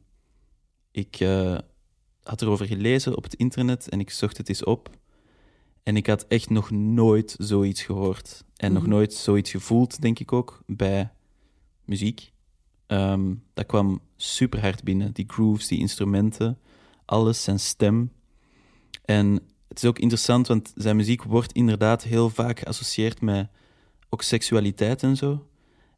[0.91, 1.59] ik eh,
[2.23, 4.91] had erover gelezen op het internet en ik zocht het eens op.
[5.83, 8.45] En ik had echt nog nooit zoiets gehoord.
[8.57, 8.91] En nog Mhm.
[8.91, 11.11] nooit zoiets gevoeld, denk ik ook, bij
[11.85, 12.33] muziek.
[12.87, 15.13] Ehm, dat kwam super hard binnen.
[15.13, 16.59] Die grooves, die instrumenten,
[17.05, 18.13] alles, zijn stem.
[19.05, 23.49] En het is ook interessant, want zijn muziek wordt inderdaad heel vaak geassocieerd met
[24.09, 25.47] ook seksualiteit en zo.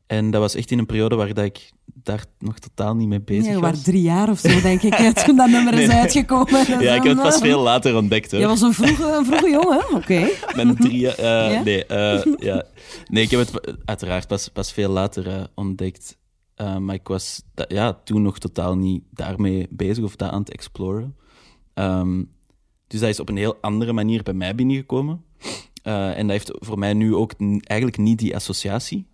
[0.07, 3.21] En dat was echt in een periode waar dat ik daar nog totaal niet mee
[3.21, 3.71] bezig je was.
[3.71, 5.97] was drie jaar of zo, denk ik, hè, toen dat nummer is Nee.
[5.97, 6.81] uitgekomen.
[6.81, 8.31] Ja, ik heb het pas veel later ontdekt.
[8.31, 8.41] Hoor.
[8.41, 10.29] Je was een vroege, een vroege jongen, oké.
[10.55, 11.63] Mijn drie eh, Ja?
[11.63, 12.65] Nee, eh, ja.
[13.09, 16.21] nee, ik heb het uiteraard pas, pas veel later eh, ontdekt.
[16.79, 21.17] Maar ik was ja, toen nog totaal niet daarmee bezig of dat aan het exploren.
[21.75, 22.23] Ehm,
[22.87, 25.25] dus dat is op een heel andere manier bij mij binnengekomen.
[25.83, 27.33] En dat heeft voor mij nu ook
[27.63, 29.07] eigenlijk niet die associatie.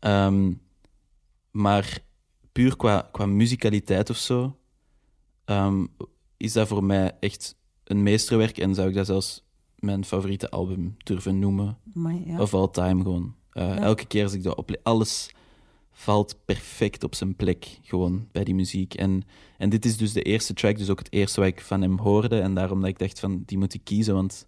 [0.00, 0.52] Ehm,
[1.50, 1.98] maar
[2.56, 4.56] puur qua, qua muzikaliteit of zo,
[5.44, 5.86] ehm,
[6.36, 8.58] is dat voor mij echt een meesterwerk.
[8.58, 9.44] En zou ik dat zelfs
[9.78, 11.78] mijn favoriete album durven noemen.
[11.94, 12.40] Maar ja.
[12.40, 13.34] Of all time gewoon.
[13.50, 13.78] Eh, Ja.
[13.78, 15.30] Elke keer als ik dat oplees, alles
[15.92, 18.94] valt perfect op zijn plek gewoon bij die muziek.
[18.94, 19.22] En,
[19.58, 21.98] en dit is dus de eerste track, dus ook het eerste wat ik van hem
[21.98, 22.40] hoorde.
[22.40, 24.46] En daarom dat ik dacht van, die moet ik kiezen, want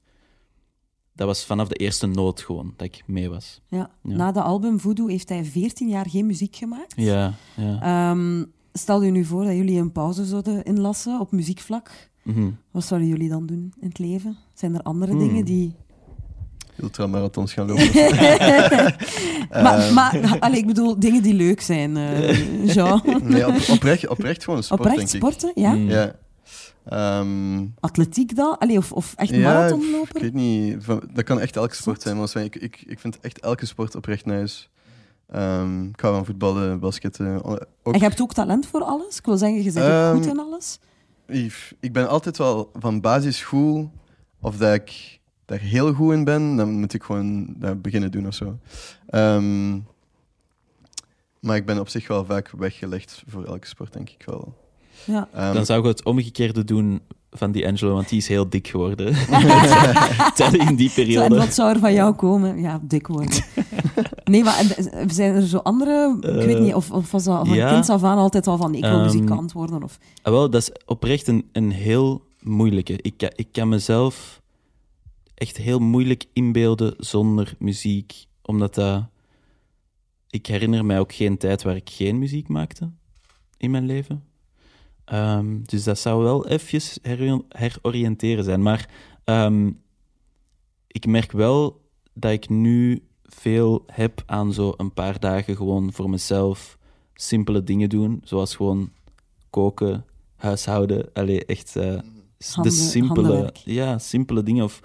[1.19, 3.61] dat was vanaf de eerste noot gewoon dat ik mee was.
[3.69, 3.91] Ja.
[4.03, 4.17] Ja.
[4.17, 6.93] Na de album Voodoo heeft hij 14 jaar geen muziek gemaakt.
[6.97, 7.81] Ja, ja.
[8.11, 11.91] Ehm, stel je nu voor dat jullie een pauze zouden inlassen op muziekvlak.
[12.23, 12.51] Mhm.
[12.71, 14.37] Wat zouden jullie dan doen in het leven?
[14.55, 15.21] Zijn er andere Hmm.
[15.21, 15.75] dingen die...
[16.77, 17.91] Ultramarathons gaan lopen.
[19.65, 23.03] maar maar allee, ik bedoel, dingen die leuk zijn, eh Jean.
[23.23, 25.17] nee, op, oprecht, oprecht gewoon sport, Oprecht denk ik.
[25.17, 25.73] sporten, ja?
[25.75, 25.89] Mm.
[25.89, 26.15] Ja.
[26.89, 28.59] Ehm, Atletiek dan?
[28.59, 30.21] Allee, of, of echt ja, ik marathonloper?
[30.21, 30.87] weet niet.
[31.13, 32.17] Dat kan echt elke sport zijn.
[32.17, 34.67] Maar ik, ik, ik vind echt elke sport oprecht nice.
[35.31, 37.45] Ehm, ik hou van voetballen, basketten.
[37.45, 39.19] Ook, En je hebt ook talent voor alles?
[39.19, 40.79] Ik wil zeggen, je bent ook Ehm, goed in alles.
[41.27, 43.91] ik, ik ben altijd wel van basisschool,
[44.41, 48.27] of dat ik daar heel goed in ben, dan moet ik gewoon dat beginnen doen
[48.27, 48.59] of zo.
[51.41, 54.55] Maar ik ben op zich wel vaak weggelegd voor elke sport, denk ik wel.
[55.05, 55.29] Ja.
[55.35, 58.69] Ehm, Dan zou ik het omgekeerde doen van die Angelo, want die is heel dik
[58.69, 59.07] geworden.
[60.69, 61.37] In die Zo, en periode.
[61.37, 62.61] wat zou er van jou komen?
[62.61, 63.43] Ja, dik worden.
[64.25, 64.59] Nee, maar
[64.91, 66.17] en, zijn er zo andere...
[66.21, 67.71] ik weet Eh, niet, of, of was dat van ja.
[67.73, 69.83] kinds af aan altijd al van ik wil Ehm, muzikant worden?
[69.83, 69.99] Of...
[70.23, 72.99] Ah, wel, dat is oprecht een, een heel moeilijke.
[73.03, 74.41] Ik, ik kan mezelf
[75.35, 79.03] echt heel moeilijk inbeelden zonder muziek, omdat dat...
[80.31, 82.91] Ik herinner mij ook geen tijd waar ik geen muziek maakte
[83.57, 84.23] in mijn leven.
[85.11, 88.63] Ehm, dus dat zou wel even her- heroriënteren zijn.
[88.63, 88.89] Maar
[89.25, 89.71] ehm,
[90.87, 91.81] ik merk wel
[92.15, 96.79] dat ik nu veel heb aan zo een paar dagen gewoon voor mezelf
[97.15, 98.91] simpele dingen doen, zoals gewoon
[99.51, 100.05] koken,
[100.37, 101.11] huishouden.
[101.13, 103.57] Allee, echt eh, Handen- de simpele, handenwerk.
[103.57, 104.65] ja, simpele dingen.
[104.65, 104.81] Of,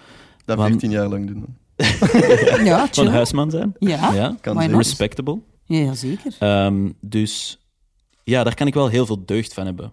[0.46, 1.40] dat want- 14 jaar lang doen.
[1.40, 1.56] dan.
[2.66, 3.74] Ja, Van huisman zijn.
[3.80, 5.40] Ja, Ja, Kan respectable.
[5.66, 6.36] Ja, zeker.
[6.40, 7.60] Ehm, dus
[8.24, 9.92] ja, daar kan ik wel heel veel deugd van hebben.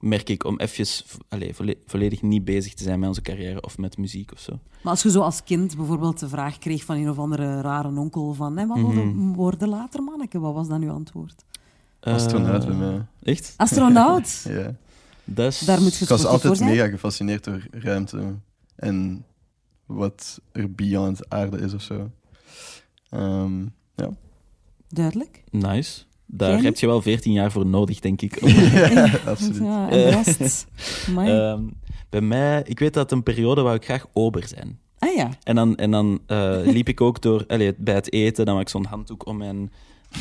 [0.00, 0.86] Merk ik, om even
[1.28, 4.52] allez, volle- volledig niet bezig te zijn met onze carrière of met muziek of zo.
[4.82, 7.88] Maar als je zo als kind bijvoorbeeld de vraag kreeg van een of andere rare
[7.98, 9.32] onkel van hè, wat Mhm.
[9.32, 10.38] worden later, manneke?
[10.38, 11.44] Wat was dan uw antwoord?
[12.00, 13.06] Astronaut Eh, bij mij.
[13.22, 13.54] Echt?
[13.56, 14.44] Astronaut?
[14.48, 14.76] Ja.
[15.46, 15.58] Is...
[15.58, 16.70] Daar moet je Ik was altijd zijn.
[16.70, 18.34] mega gefascineerd door ruimte
[18.76, 19.24] en
[19.86, 22.10] wat er beyond aarde is of zo.
[23.10, 23.62] Ehm,
[23.94, 24.10] ja.
[24.88, 25.42] Duidelijk.
[25.50, 26.02] Nice.
[26.26, 28.38] Daar heb je wel 14 jaar voor nodig, denk ik.
[28.42, 28.48] om-
[28.94, 29.56] ja, absoluut.
[29.56, 30.12] Ja, Eh.
[31.28, 31.62] Ehm,
[32.10, 34.78] bij mij, ik weet dat een periode wou ik graag ober zijn.
[34.98, 35.30] ah ja.
[35.42, 38.60] En dan, en dan eh, liep ik ook door, allee, bij het eten, dan wou
[38.66, 39.72] ik zo'n handdoek om mijn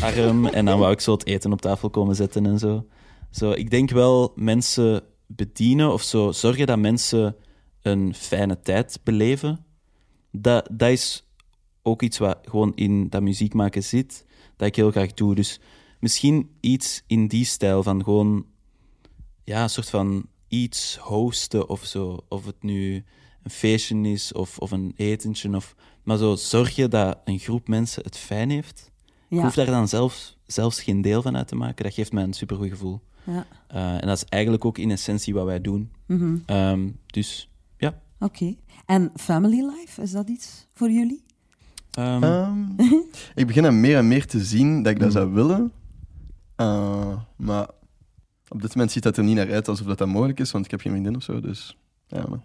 [0.02, 2.86] arm en dan wou ik zo het eten op tafel komen zetten en zo.
[3.32, 7.36] zo ik denk wel mensen bedienen of zo, zorgen dat mensen
[7.82, 9.66] een fijne tijd beleven.
[10.32, 11.26] Dat, dat is
[11.82, 14.26] ook iets wat gewoon in dat muziek maken zit,
[14.58, 15.36] dat ik heel graag doe.
[15.36, 15.60] Dus
[16.06, 18.46] misschien iets in die stijl van gewoon,
[19.44, 22.18] ja, een soort van iets hosten of zo.
[22.30, 23.04] Of het nu
[23.44, 25.56] een feestje is of, of een etentje.
[25.56, 28.92] Of, maar zo zorg je dat een groep mensen het fijn heeft.
[29.30, 31.84] Ik hoef daar dan zelf, zelfs geen deel van uit te maken.
[31.84, 33.02] Dat geeft mij een supergoed gevoel.
[33.24, 33.46] ja.
[33.68, 35.92] Eh, en dat is eigenlijk ook in essentie wat wij doen.
[36.08, 36.38] Mhm.
[36.46, 38.02] Ehm, dus ja.
[38.20, 38.56] Oké.
[38.86, 41.24] En family life, is dat iets voor jullie?
[41.92, 42.64] Ehm, Ehm,
[43.42, 45.14] ik begin aan meer en meer te zien dat ik dat Mm.
[45.14, 45.72] zou willen.
[46.56, 47.70] Eh, maar
[48.50, 50.66] op dit moment ziet dat er niet naar uit alsof dat, dat mogelijk is, want
[50.66, 51.40] ik heb geen vriendin of zo.
[51.40, 51.78] Dus,
[52.08, 52.40] ja, maar,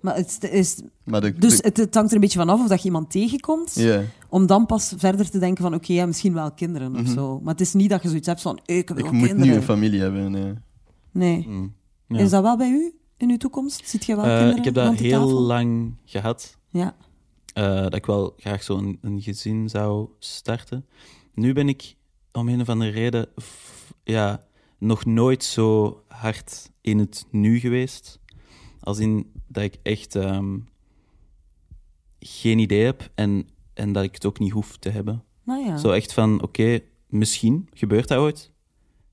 [0.00, 2.60] Maar het is, maar de, dus de- het, het hangt er een beetje van af
[2.60, 3.86] of dat je iemand tegenkomt,
[4.28, 7.12] om dan pas verder te denken van oké, ja, misschien wel kinderen of Mhm.
[7.12, 7.40] zo.
[7.40, 9.46] Maar het is niet dat je zoiets hebt van ik wil ik moet kinderen.
[9.50, 10.30] nu een familie hebben.
[10.30, 10.54] Nee.
[11.12, 11.46] Nee.
[11.48, 11.74] mm,
[12.06, 12.18] ja.
[12.18, 13.88] Is dat wel bij u in uw toekomst?
[13.88, 15.40] Ziet je wel Eh, kinderen ik heb dat heel tafel?
[15.40, 16.56] lang gehad.
[16.68, 16.94] Ja.
[17.52, 20.86] eh, dat ik wel graag zo'n een gezin zou starten.
[21.34, 21.94] Nu ben ik
[22.32, 23.28] om een of andere reden
[24.04, 24.46] ja,
[24.78, 28.20] nog nooit zo hard in het nu geweest.
[28.80, 30.58] Als in dat ik echt ehm,
[32.20, 35.24] geen idee heb en, en dat ik het ook niet hoef te hebben.
[35.44, 35.76] Nou ja.
[35.76, 38.50] Zo echt van, oké, misschien gebeurt dat ooit.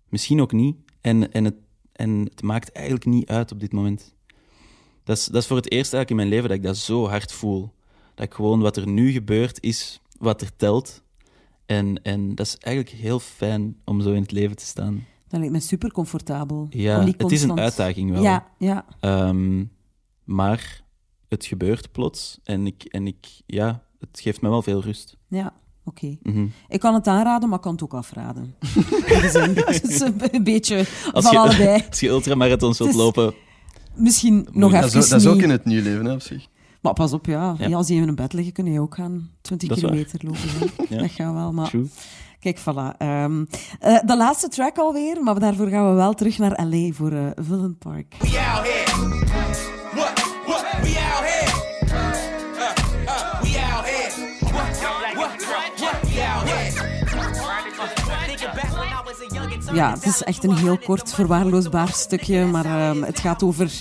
[0.10, 0.78] Misschien ook niet.
[1.02, 1.56] En, en, het,
[1.92, 4.16] en het maakt eigenlijk niet uit op dit moment.
[5.04, 7.08] Dat is, dat is voor het eerst eigenlijk in mijn leven dat ik dat zo
[7.08, 7.74] hard voel.
[8.16, 11.04] Dat ik gewoon wat er nu gebeurt, is wat er telt.
[11.70, 15.06] En, en dat is eigenlijk heel fijn om zo in het leven te staan.
[15.28, 16.68] Dat lijkt me super comfortabel.
[16.70, 18.22] Ja, het is een uitdaging wel.
[18.24, 18.86] Ja, ja.
[19.00, 19.64] Ehm,
[20.24, 20.84] maar
[21.28, 22.40] het gebeurt plots.
[22.44, 25.18] En, ik, en ik, ja, het geeft me wel veel rust.
[25.28, 25.54] ja.
[25.84, 26.18] Oké.
[26.24, 26.46] Mhm.
[26.68, 28.56] Ik kan het aanraden, maar ik kan het ook afraden.
[29.22, 30.78] Dus een- het is een beetje
[31.12, 31.84] Als van je, allebei.
[31.90, 33.34] als je ultramarathons wilt is- lopen,
[33.96, 36.48] Misschien nog Dat, even dat is ook in het nieuw leven, hè, op zich.
[36.82, 37.56] Maar pas op, ja.
[37.58, 37.76] Ja.
[37.78, 39.92] Als je in een bed liggen, kun je ook gaan 20 Dat is waar.
[39.92, 40.88] kilometer lopen.
[40.96, 41.02] Ja.
[41.02, 41.68] Dat gaat wel, maar...
[41.70, 41.88] true.
[42.40, 42.98] Kijk, voilà.
[42.98, 43.46] Ehm,
[43.80, 46.92] eh, de laatste track alweer, maar daarvoor gaan we wel terug naar L.A.
[46.92, 48.16] voor eh Villain Park.
[48.20, 48.28] We
[59.74, 63.72] Ja, het is echt een heel kort, verwaarloosbaar stukje, maar ehm, het gaat over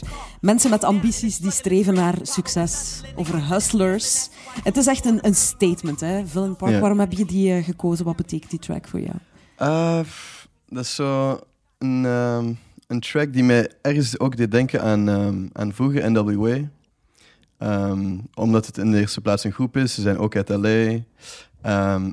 [0.41, 4.29] mensen met ambities die streven naar succes, over hustlers.
[4.63, 6.73] Het is echt een, een statement, hè, Villain Park.
[6.73, 6.81] Ja.
[6.81, 8.05] Waarom heb je die eh, gekozen?
[8.05, 9.17] Wat betekent die track voor jou?
[9.57, 10.01] Eh,
[10.69, 11.41] dat is zo
[11.79, 12.53] een, ehm,
[12.87, 16.59] een track die mij ergens ook deed denken aan, ehm, aan vroeger NWA.
[18.35, 19.95] Omdat het in de eerste plaats een groep is.
[19.95, 20.99] Ze zijn ook uit LA.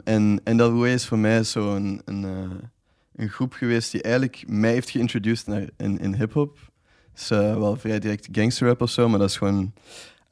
[0.04, 2.68] En NWA is voor mij zo een, een, eh,
[3.16, 6.58] een groep geweest die eigenlijk mij heeft geïntroduceerd in, in hip-hop.
[7.16, 9.74] Is wel vrij direct gangsterrap of zo, maar dat is gewoon,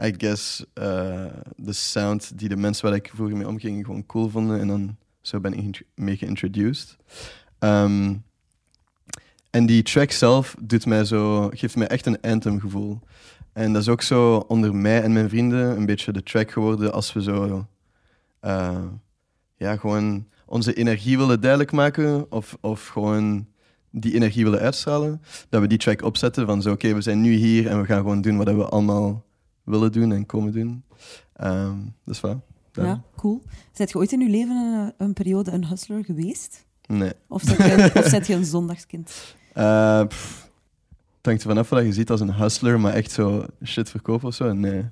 [0.03, 1.25] I guess, eh,
[1.55, 4.59] de sound die de mensen waar ik vroeger mee omging gewoon cool vonden.
[4.59, 6.97] En dan zo ben ik mee geïntroduced.
[7.59, 8.15] Ehm,
[9.49, 12.99] en die track zelf doet mij zo, geeft mij echt een anthem gevoel.
[13.53, 16.93] En dat is ook zo onder mij en mijn vrienden een beetje de track geworden
[16.93, 17.67] als we zo
[18.39, 18.86] eh,
[19.55, 23.47] ja, gewoon onze energie willen duidelijk maken of, of gewoon
[23.91, 25.21] die energie willen uitstralen.
[25.49, 27.97] Dat we die track opzetten van zo oké, we zijn nu hier en we gaan
[27.97, 29.23] gewoon doen wat we allemaal
[29.63, 30.83] willen doen en komen doen.
[31.33, 31.75] Ehm
[32.05, 32.37] dus voilà.
[32.71, 33.43] Dat- Ja, cool.
[33.71, 36.65] Zet je ooit in je leven een, een periode een hustler geweest?
[36.87, 37.11] Nee.
[37.27, 39.35] Of zet je, of zet je een zondagskind?
[39.53, 40.49] Eh, pff,
[41.17, 44.27] het hangt er vanaf wat je ziet als een hustler, maar echt zo shit verkopen
[44.27, 44.83] of zo, nee.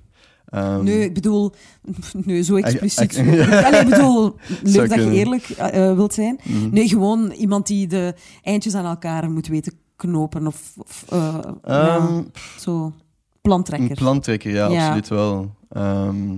[0.52, 1.52] Ehm, Nee, ik bedoel,
[2.26, 3.18] nee, zo expliciet.
[3.18, 3.62] ik- ja.
[3.66, 6.40] Allee, ik bedoel, leuk dat je eerlijk eh, eh, wilt zijn.
[6.44, 6.70] mhm.
[6.70, 11.96] Nee, gewoon iemand die de eindjes aan elkaar moet weten knopen of, of eh, ja,
[11.98, 12.24] Ehm,
[12.60, 12.94] zo een
[13.42, 13.96] plantrekker.
[13.96, 14.84] plantrekker, ja, Ja.
[14.84, 15.56] absoluut wel.
[15.70, 16.38] Ehm,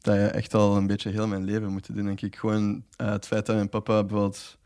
[0.00, 2.36] dat je echt al een beetje heel mijn leven moet doen, denk ik.
[2.36, 4.58] Gewoon het feit dat mijn papa bijvoorbeeld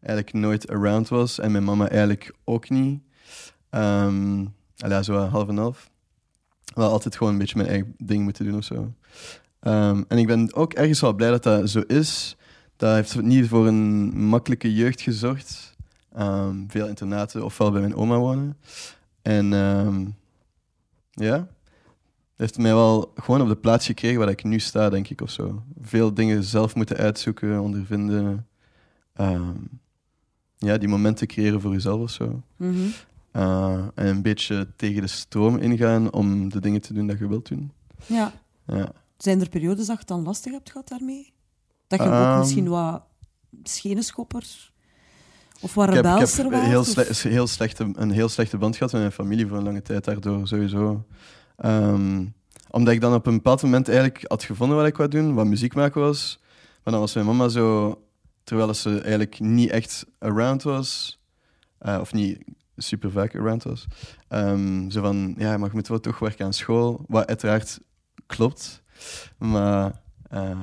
[0.00, 3.00] eigenlijk nooit around was en mijn mama eigenlijk ook niet.
[3.70, 4.44] Ehm
[4.78, 5.90] allee, zo half en half.
[6.74, 8.92] Wel altijd gewoon een beetje mijn eigen ding moeten doen of zo.
[9.60, 12.36] Ehm, en ik ben ook ergens wel blij dat dat zo is.
[12.76, 15.76] Dat heeft niet voor een makkelijke jeugd gezorgd.
[16.12, 18.56] Ehm, veel internaten, ofwel bij mijn oma wonen.
[19.22, 20.06] En ehm,
[21.10, 21.46] ja, dat
[22.36, 25.30] heeft mij wel gewoon op de plaats gekregen waar ik nu sta, denk ik, of
[25.30, 25.62] zo.
[25.80, 28.46] Veel dingen zelf moeten uitzoeken, ondervinden.
[30.56, 32.42] Ja, die momenten creëren voor jezelf of zo.
[32.56, 32.86] Mhm.
[33.32, 37.28] Uh, en een beetje tegen de stroom ingaan om de dingen te doen dat je
[37.28, 37.72] wilt doen.
[38.06, 38.32] Ja.
[38.66, 38.92] Ja.
[39.16, 41.32] Zijn er periodes dat je het dan lastig hebt gehad daarmee?
[41.86, 42.38] Dat je ook Ehm.
[42.38, 43.02] misschien wat
[43.62, 44.70] schenenschopper
[45.60, 46.62] of wat Ik heb, ik rebelser heb was?
[46.66, 49.82] heel sle- heel slechte, een heel slechte band gehad met mijn familie voor een lange
[49.82, 51.06] tijd daardoor, sowieso.
[51.56, 52.26] Ehm,
[52.70, 55.46] omdat ik dan op een bepaald moment eigenlijk had gevonden wat ik wou doen, wat
[55.46, 56.40] muziek maken was.
[56.84, 57.98] Maar dan was mijn mama zo,
[58.44, 61.20] terwijl ze eigenlijk niet echt around was,
[61.78, 62.38] eh, of niet
[62.82, 63.86] super vaak around was,
[64.28, 67.80] ehm, zo van, ja, maar je moet wel toch werken aan school, wat uiteraard
[68.26, 68.82] klopt.
[69.38, 70.58] Maar eh,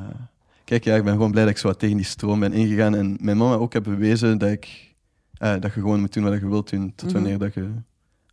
[0.63, 2.95] kijk, ja, ik ben gewoon blij dat ik zo wat tegen die stroom ben ingegaan
[2.95, 4.88] en mijn mama ook heb bewezen dat ik
[5.34, 7.13] eh, dat je gewoon moet doen wat je wilt doen, tot Mhm.
[7.20, 7.70] wanneer dat je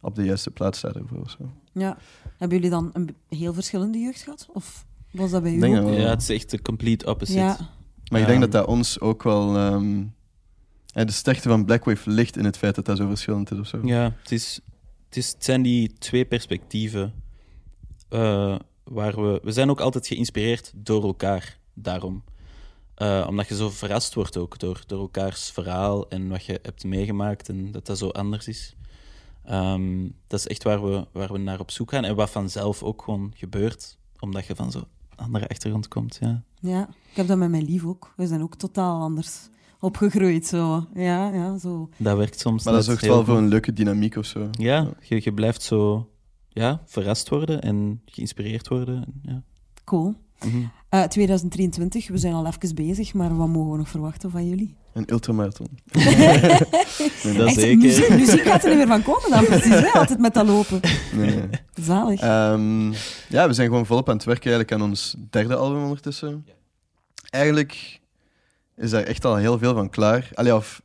[0.01, 1.21] op de juiste plaats staat ervoor.
[1.21, 1.51] of Zo.
[1.73, 1.97] Ja.
[2.39, 4.49] Hebben jullie dan een heel verschillende jeugd gehad?
[4.53, 5.91] Of was dat bij wel.
[5.93, 7.39] Ja, het is echt de complete opposite.
[7.39, 7.57] Ja.
[8.11, 8.51] Maar ik denk Ehm.
[8.51, 9.57] dat dat ons ook wel...
[9.57, 10.05] ehm, eh,
[11.05, 13.81] de sterkte van Blackwave ligt in het feit dat dat zo verschillend is of zo.
[13.85, 14.61] Ja, het, is,
[15.05, 17.13] het, is, het zijn die twee perspectieven
[18.09, 19.41] eh, waar we...
[19.43, 22.25] We zijn ook altijd geïnspireerd door elkaar, daarom.
[22.95, 26.85] Eh, omdat je zo verrast wordt ook door, door elkaars verhaal en wat je hebt
[26.85, 28.77] meegemaakt en dat dat zo anders is.
[29.45, 32.83] Ehm, dat is echt waar we, waar we naar op zoek gaan en wat vanzelf
[32.83, 36.19] ook gewoon gebeurt, omdat je van zo'n andere achtergrond komt.
[36.21, 36.43] Ja.
[36.61, 38.13] ja, ik heb dat met mijn lief ook.
[38.17, 39.49] We zijn ook totaal anders
[39.81, 40.47] opgegroeid.
[40.47, 40.87] Zo.
[40.95, 41.89] Ja, ja, zo.
[41.97, 44.49] Dat werkt soms Maar dat zorgt wel voor een leuke dynamiek of zo.
[44.51, 46.09] Ja, je, je blijft zo
[46.49, 48.95] ja, verrast worden en geïnspireerd worden.
[48.97, 49.43] en Ja.
[49.85, 50.15] Cool.
[50.45, 50.63] Mhm.
[50.89, 54.75] Eh, 2023, we zijn al even bezig, maar wat mogen we nog verwachten van jullie?
[54.93, 55.69] Een ultramarathon.
[57.23, 57.77] Nee, dat Echt, zeker.
[57.77, 59.75] Muziek, muziek gaat er niet meer van komen dan, precies.
[59.75, 59.89] Hè?
[59.89, 60.81] Altijd met dat lopen.
[61.13, 61.49] Nee, nee.
[61.75, 62.21] Zalig.
[62.21, 62.93] Ehm,
[63.29, 66.47] ja, we zijn gewoon volop aan het werken eigenlijk aan ons derde album ondertussen.
[67.31, 68.01] Eigenlijk
[68.77, 70.31] is daar echt al heel veel van klaar.
[70.35, 70.83] Allee, of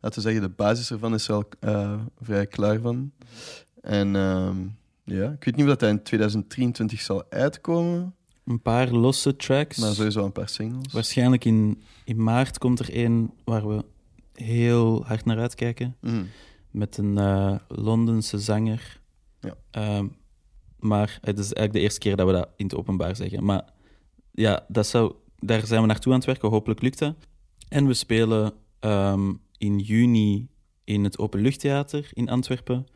[0.00, 3.12] laten we zeggen, de basis ervan is er al eh, vrij klaar van.
[3.80, 4.56] En ehm,
[5.04, 8.14] ja, ik weet niet of dat in 2023 zal uitkomen,
[8.44, 9.78] Een paar losse tracks.
[9.78, 10.92] maar sowieso een paar singles.
[10.92, 13.84] Waarschijnlijk in, in maart komt er één waar we
[14.32, 15.96] heel hard naar uitkijken.
[16.00, 16.22] Mhm.
[16.70, 19.00] Met een eh, Londense zanger.
[19.40, 19.54] Ja.
[19.70, 20.06] Ehm,
[20.78, 23.44] maar het is eigenlijk de eerste keer dat we dat in het openbaar zeggen.
[23.44, 23.64] Maar
[24.32, 26.48] ja, dat zou, daar zijn we naartoe aan het werken.
[26.48, 27.14] Hopelijk lukt dat.
[27.68, 30.48] En we spelen ehm, in juni
[30.84, 32.86] in het Openluchttheater in Antwerpen.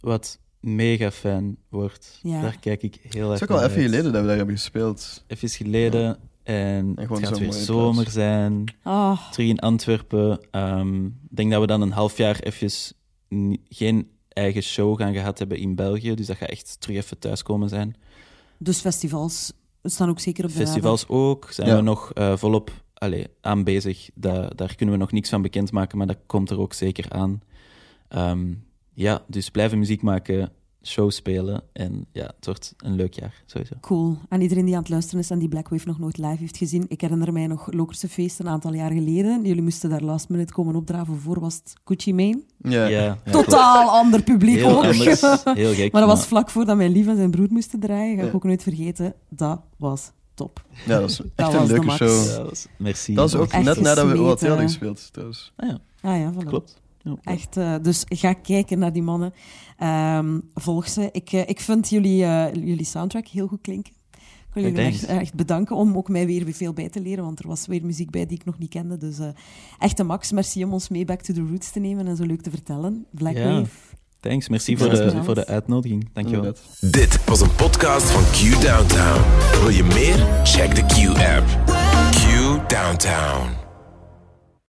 [0.00, 2.18] Wat mega fijn wordt.
[2.22, 2.40] Ja.
[2.40, 3.90] Daar kijk ik heel Het erg is ook al naar even uit.
[3.90, 5.24] geleden dat we daar hebben gespeeld.
[5.26, 6.18] Even geleden.
[6.42, 8.12] En, het gaat weer zomer plaats.
[8.12, 8.64] zijn.
[8.82, 10.40] Ah, Terug in Antwerpen.
[10.50, 12.70] Ehm, Ik denk dat we dan een half jaar even
[13.68, 16.14] geen eigen show gaan gehad hebben in België.
[16.14, 17.94] Dus dat gaat echt terug even thuiskomen zijn.
[18.58, 21.48] dus festivals staan ook zeker op de Festivals ook.
[21.50, 21.76] Zijn Ja.
[21.76, 22.70] we nog eh, volop
[23.02, 24.10] allee, aan bezig.
[24.14, 27.40] Da- daar kunnen we nog niks van bekendmaken, maar dat komt er ook zeker aan.
[28.08, 28.52] Ehm,
[28.94, 30.50] ja, dus blijven muziek maken,
[30.82, 31.62] shows spelen.
[31.72, 33.74] En ja, het wordt een leuk jaar, sowieso.
[33.80, 34.16] Cool.
[34.28, 36.84] En iedereen die aan het luisteren is en die Blackwave nog nooit live heeft gezien.
[36.88, 39.44] Ik herinner mij nog Lokerse Feest een aantal jaar geleden.
[39.44, 42.42] Jullie moesten daar last minute komen opdraven voor, was het Gucci Mane?
[42.58, 44.84] Ja, ja, Totaal ander publiek Heel ook.
[44.84, 45.20] anders,
[45.62, 45.92] heel gek.
[45.92, 48.16] maar dat was vlak voordat mijn lief en zijn broer moesten draaien.
[48.16, 48.34] Ga ik Ja.
[48.34, 49.14] ook nooit vergeten.
[49.28, 50.64] Dat was top.
[50.86, 52.26] ja, dat is echt een leuke show.
[52.26, 53.14] Ja, dat was- merci.
[53.14, 54.20] Dat is ook Echt net nadat we.
[54.20, 55.52] OAT hadden gespeeld, trouwens.
[55.56, 55.78] Ah, ja,
[56.10, 56.46] Ah ja, voilà.
[56.46, 56.80] klopt.
[57.02, 57.16] Ja.
[57.22, 59.32] Echt, eh, dus ga kijken naar die mannen.
[59.78, 61.08] Ehm, volg ze.
[61.12, 63.92] Ik, eh, ik vind jullie, eh, jullie soundtrack heel goed klinken.
[64.12, 67.38] Ik wil jullie echt, echt bedanken om ook mij weer veel bij te leren, want
[67.38, 68.96] er was weer muziek bij die ik nog niet kende.
[68.96, 69.28] Dus eh
[69.78, 70.32] echt een max.
[70.32, 73.06] Merci om ons mee back to the roots te nemen en zo leuk te vertellen.
[73.10, 73.70] Blackwave.
[74.22, 76.08] Thanks, merci voor de, voor de uitnodiging.
[76.12, 76.54] Dankjewel.
[76.80, 79.20] Dit was een podcast van Q Downtown.
[79.60, 80.26] Wil je meer?
[80.44, 81.46] Check de Q-app.
[82.10, 83.71] Q Downtown.